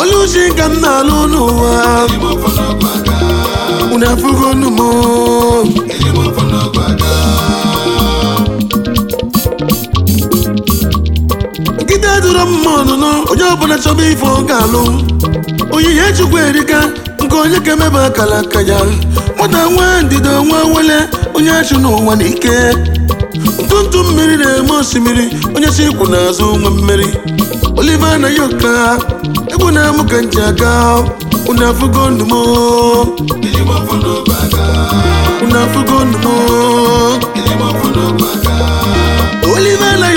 ọlụchi 0.00 0.42
ka 0.58 0.64
m 0.64 0.72
na-alụ 0.82 1.18
n'ụwa 1.32 1.76
unu 3.92 4.06
afụgo 4.12 4.46
ndụ 4.58 4.68
mo. 4.76 4.88
mma 12.50 12.70
ọnụnọ 12.80 13.10
onye 13.30 13.44
ọbụla 13.54 13.76
chọba 13.84 14.02
ife 14.12 14.26
ọ 14.26 14.40
ga-alụ 14.48 14.82
onyinye 15.74 16.06
chukwu 16.16 16.36
erika 16.48 16.78
nke 17.22 17.36
onye 17.44 17.58
ka 17.64 17.70
emebe 17.74 17.98
akara 18.08 18.38
aka 18.42 18.60
ya 18.70 18.78
nwata 19.38 19.60
nwa 19.72 19.86
ndịda 20.04 20.30
nwa 20.46 20.58
nwele 20.70 20.98
onye 21.36 21.50
achụ 21.58 21.74
n'ụwa 21.82 22.12
n'ike 22.20 22.56
ntụntụ 23.68 23.98
mmiri 24.06 24.34
na-eme 24.40 24.72
osimiri 24.80 25.24
onye 25.54 25.68
si 25.76 25.82
ikwu 25.90 26.04
n'azụ 26.12 26.46
nwa 26.60 26.70
mmiri 26.70 27.08
olive 27.78 28.06
anaghị 28.14 28.40
ụka 28.46 28.72
egwu 29.52 29.68
na-amụ 29.74 30.02
ka 30.10 30.16
nje 30.24 30.42
aka 30.50 30.70
unu 31.48 31.62
afụgo 31.70 32.02
ndumo 32.10 32.42
unu 32.42 34.12
olive 39.56 39.84
anaghị 39.94 40.15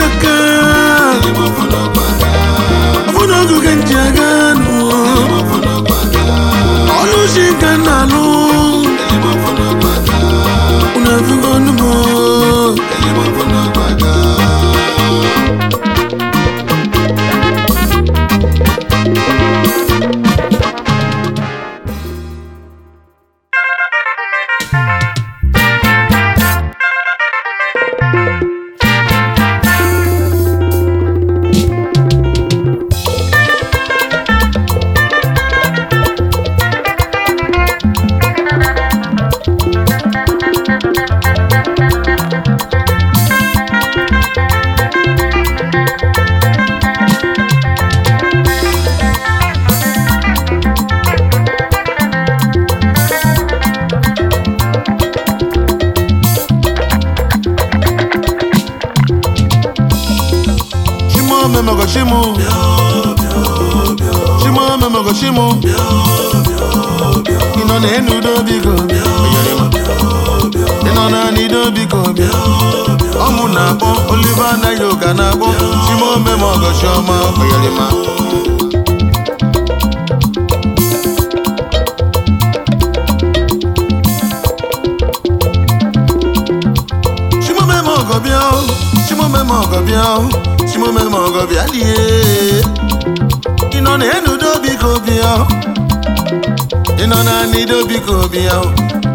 bido 97.70 97.84
biko 97.88 98.16
bịa, 98.32 98.58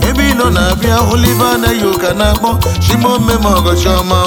ebe 0.09 0.23
ị 0.23 0.33
nọ 0.39 0.47
na-abịa 0.55 0.99
olive 1.13 1.45
anaghị 1.55 1.83
ụka 1.91 2.11
na-akpọ 2.19 2.51
chimome 2.85 3.35
ma 3.43 3.51
ọgọchi 3.59 3.89
ọma 4.01 4.19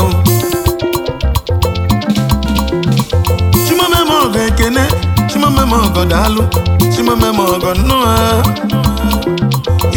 chimome 3.68 4.00
ma 4.10 4.16
ọgọ 4.26 4.38
ekene 4.48 4.82
chimome 5.34 5.64
ma 5.72 5.78
ọgọ 5.86 6.02
daalụ 6.12 6.44
chimome 6.96 7.30
ma 7.38 7.44
ọgọ 7.54 7.70
nnụa 7.74 8.14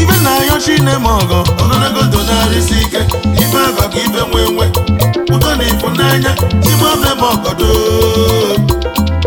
ibe 0.00 0.16
na-ayọ 0.24 0.54
chine 0.64 0.92
ma 1.04 1.10
ọgọ 1.20 1.38
ọgọnagodo 1.62 2.18
na-arịsị 2.28 2.74
ike 2.84 3.00
ibe 3.42 3.58
aba 3.68 3.84
ka 3.92 3.98
ibe 4.06 4.20
nwe 4.30 4.42
nwe 4.54 4.66
ụtọ 5.34 5.48
na 5.58 5.64
ịfụnanya 5.72 6.32
chimome 6.64 7.10
ma 7.20 7.26
ọgọdo 7.36 7.68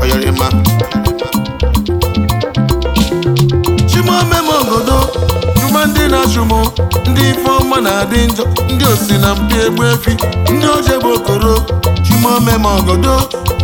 oyọrịma 0.01 0.45
omeme 4.21 4.53
ogodo 4.61 4.95
jụma 5.61 5.81
ndị 5.87 6.03
na-achụmụ 6.13 6.59
ndị 7.09 7.25
ọma 7.53 7.77
na-adị 7.85 8.19
njọ 8.31 8.43
ndị 8.73 8.85
osi 8.93 9.13
na 9.23 9.29
mpi 9.37 9.55
egbu 9.65 9.81
efi 9.93 10.13
ndị 10.53 10.65
oche 10.75 10.95
bụ 11.03 11.09
okoro 11.17 11.55
jụma 12.05 12.29
omeme 12.37 12.69
ogodo 12.79 13.15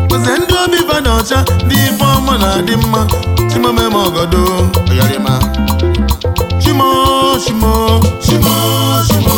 kweze 0.09 0.31
ndị 0.41 0.53
omiba 0.63 0.95
na 1.05 1.09
ọcha 1.19 1.39
ndị 1.65 1.77
ọma 2.11 2.33
na-adị 2.41 2.73
mma 2.81 3.01
jụma 3.49 3.67
omeme 3.71 3.95
ogodo 4.07 4.41
ọyarịma 4.89 5.33
chimo 6.61 6.89
chimo 7.43 7.73
chimo 8.23 8.55
chimo 9.07 9.37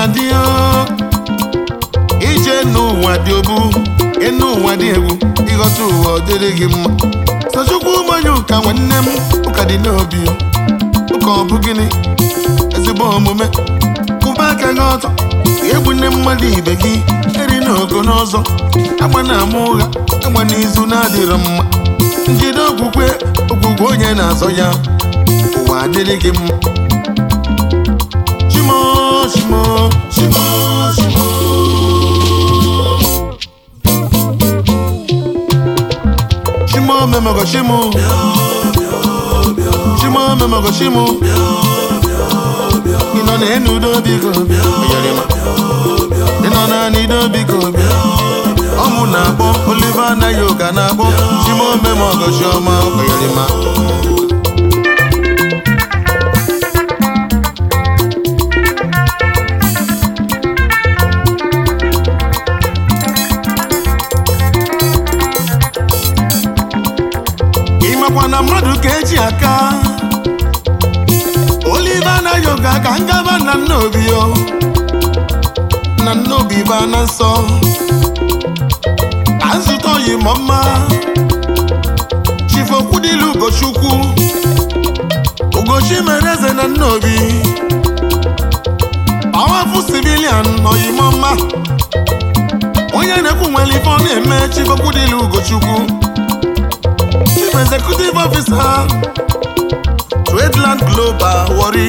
na 0.00 0.06
dị 0.14 0.24
ije 2.30 2.54
n'ụwa 2.72 3.12
dị 3.24 3.32
obu 3.38 3.56
enu 4.26 4.46
ụwa 4.56 4.72
dị 4.80 4.86
egwu 4.96 5.10
ịghọta 5.52 5.82
ụwa 5.92 6.10
ọ 6.16 6.18
dịrị 6.26 6.48
gị 6.58 6.66
mma 6.72 6.82
sochukwu 7.52 7.90
manye 8.08 8.30
ụka 8.40 8.56
nwanne 8.62 8.96
m 9.06 9.08
ụka 9.48 9.62
dị 9.68 9.76
n'obi 9.84 10.20
ụka 11.16 11.30
ọ 11.40 11.42
bụ 11.48 11.56
gịnị 11.64 11.86
ezigbo 12.76 13.04
omume 13.16 13.46
kwụba 14.20 14.44
aka 14.52 14.68
gị 14.76 14.82
ọtọ 14.94 15.08
egwu 15.74 15.90
nne 15.96 16.06
mmadụ 16.14 16.46
ibe 16.58 16.72
gị 16.82 16.92
eri 17.40 17.56
n'ogo 17.66 17.98
n'ọzọ 18.06 18.40
agba 19.04 19.20
na 19.28 19.34
ama 19.42 19.58
ụgha 19.70 19.86
agba 20.26 20.40
n'izu 20.48 20.82
na-adịrọ 20.90 21.36
mma 21.44 21.64
njide 22.32 22.62
okwukwe 22.70 23.06
okwukwe 23.52 23.86
onye 23.92 24.10
na-azọ 24.20 24.48
ya 24.58 24.66
ụwa 25.68 25.74
adịrị 25.84 26.14
gị 26.22 26.30
mma 26.38 26.79
Simon, 29.30 29.86
Simon, 30.10 30.90
Simon. 30.98 31.38
Simon, 36.66 37.06
même 37.12 37.30
go 37.38 37.44
Simon. 37.46 37.92
Simon, 40.00 40.34
même 40.34 40.50
go 40.62 40.70
Simon. 40.72 41.06
You 43.14 43.22
know 43.22 43.38
the 43.38 43.46
end 43.54 43.68
of 43.70 43.78
the 43.80 44.02
big 44.02 44.26
up. 44.26 44.34
You 44.34 44.50
know 46.50 46.66
the 46.66 46.90
need 46.90 47.14
of 47.14 47.30
big 47.32 47.46
up. 47.50 47.78
Ọmụ 48.84 49.04
na-akpọ 49.06 49.48
Oliver 49.70 50.16
na 50.20 50.30
Yoga 50.30 50.72
na-akpọ 50.72 51.04
Simon, 51.44 51.70
même 51.82 52.02
go 52.18 52.26
Simon. 52.38 52.78
ya 90.30 90.42
nọ 90.64 90.70
ime 90.86 91.02
ọma 91.12 91.30
onye 92.98 93.16
na-ekwu 93.24 93.46
nwere 93.50 93.70
ife 93.76 93.90
ọ 93.94 93.96
na-eme 94.04 94.36
chibokwu 94.54 94.90
dịla 94.96 95.16
ugochukwu 95.26 95.76
chief 97.34 97.54
executive 97.62 98.16
officer 98.24 98.84
tradeland 100.26 100.80
global 100.90 101.38
wori 101.58 101.88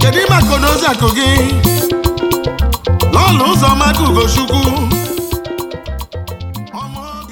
kedu 0.00 0.20
maka 0.30 0.52
odozi 0.56 0.86
akụ 0.92 1.08
gị 1.18 1.30
n'ọlụ 3.12 3.44
ụzọ 3.52 3.68
maka 3.82 4.02
ugochukwu 4.10 4.60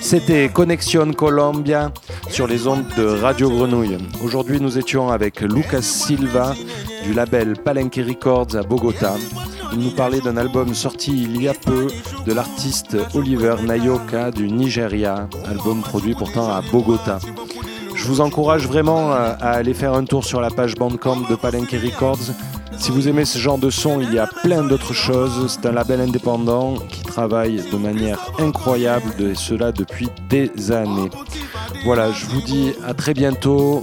C'était 0.09 0.49
Connexion 0.49 1.13
Colombia 1.13 1.91
sur 2.31 2.47
les 2.47 2.67
ondes 2.67 2.87
de 2.97 3.05
Radio 3.23 3.51
Grenouille. 3.51 3.99
Aujourd'hui, 4.25 4.59
nous 4.59 4.79
étions 4.79 5.11
avec 5.11 5.43
Lucas 5.43 5.83
Silva, 5.83 6.55
du 7.05 7.13
label 7.13 7.55
Palenque 7.63 8.01
Records 8.07 8.57
à 8.57 8.63
Bogota. 8.63 9.15
Il 9.73 9.81
nous 9.81 9.91
parlait 9.91 10.21
d'un 10.21 10.37
album 10.37 10.75
sorti 10.75 11.11
il 11.13 11.41
y 11.43 11.49
a 11.49 11.55
peu 11.55 11.89
de 12.27 12.33
l'artiste 12.33 12.97
Oliver 13.15 13.57
Nayoka 13.63 14.31
du 14.31 14.49
Nigeria, 14.49 15.29
album 15.49 15.81
produit 15.83 16.15
pourtant 16.15 16.49
à 16.53 16.63
Bogota. 16.73 17.19
Je 17.95 18.05
vous 18.05 18.21
encourage 18.21 18.67
vraiment 18.67 19.13
euh, 19.13 19.35
à 19.41 19.51
aller 19.53 19.75
faire 19.75 19.93
un 19.95 20.05
tour 20.05 20.25
sur 20.25 20.41
la 20.41 20.51
page 20.51 20.77
Bandcamp 20.77 21.17
de 21.29 21.35
Palenque 21.35 21.73
Records. 21.85 22.33
Si 22.79 22.93
vous 22.93 23.09
aimez 23.09 23.25
ce 23.25 23.39
genre 23.39 23.59
de 23.59 23.71
son, 23.71 24.01
il 24.01 24.15
y 24.15 24.21
a 24.21 24.29
plein 24.29 24.63
d'autres 24.63 24.93
choses. 24.95 25.33
C'est 25.49 25.69
un 25.69 25.73
label 25.73 26.01
indépendant 26.03 26.75
qui 26.89 27.03
travaille 27.03 27.61
de 27.73 27.77
manière 27.77 28.21
incroyable, 28.39 29.11
et 29.19 29.35
cela 29.35 29.73
depuis 29.73 30.09
des 30.31 30.53
années. 30.71 31.11
Voilà, 31.85 32.13
je 32.13 32.27
vous 32.27 32.41
dis 32.41 32.73
à 32.87 32.95
très 32.95 33.15
bientôt 33.15 33.83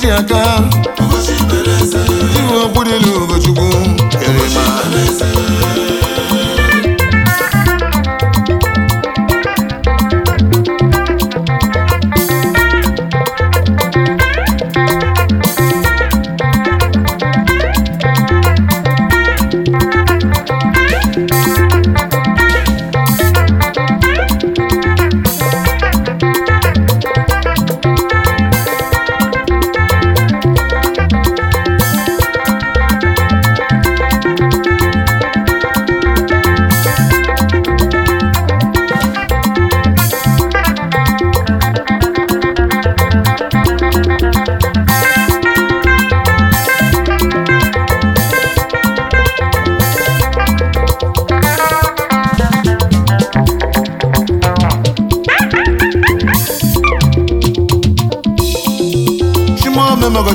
ti 0.00 0.06
aka 0.18 0.40
ti 2.32 2.40
wọn 2.54 2.68
kúrẹ́ 2.74 2.96
lórí 3.04 3.26
ojúgbó 3.36 3.64
kẹrìnmá. 4.12 4.62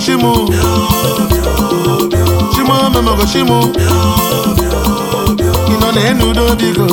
shimo 0.08 0.34
chimaomemogo 2.54 3.26
chimu 3.32 3.58
ị 5.74 5.76
nọ 5.82 5.90
na 5.96 6.02
enu 6.10 6.26
udo 6.32 6.44
biko 6.60 6.88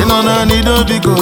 ị 0.00 0.04
nọ 0.10 0.16
na 0.26 0.34
nido 0.50 0.74
biko 0.88 1.12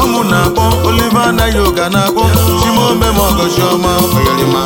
omu 0.00 0.20
na-akpọ 0.30 0.64
Oliver 0.88 1.28
Nayoga 1.38 1.86
na-akpọ 1.94 2.22
chimaomemogo 2.60 3.44
chioma 3.54 3.90
oyarima 4.16 4.62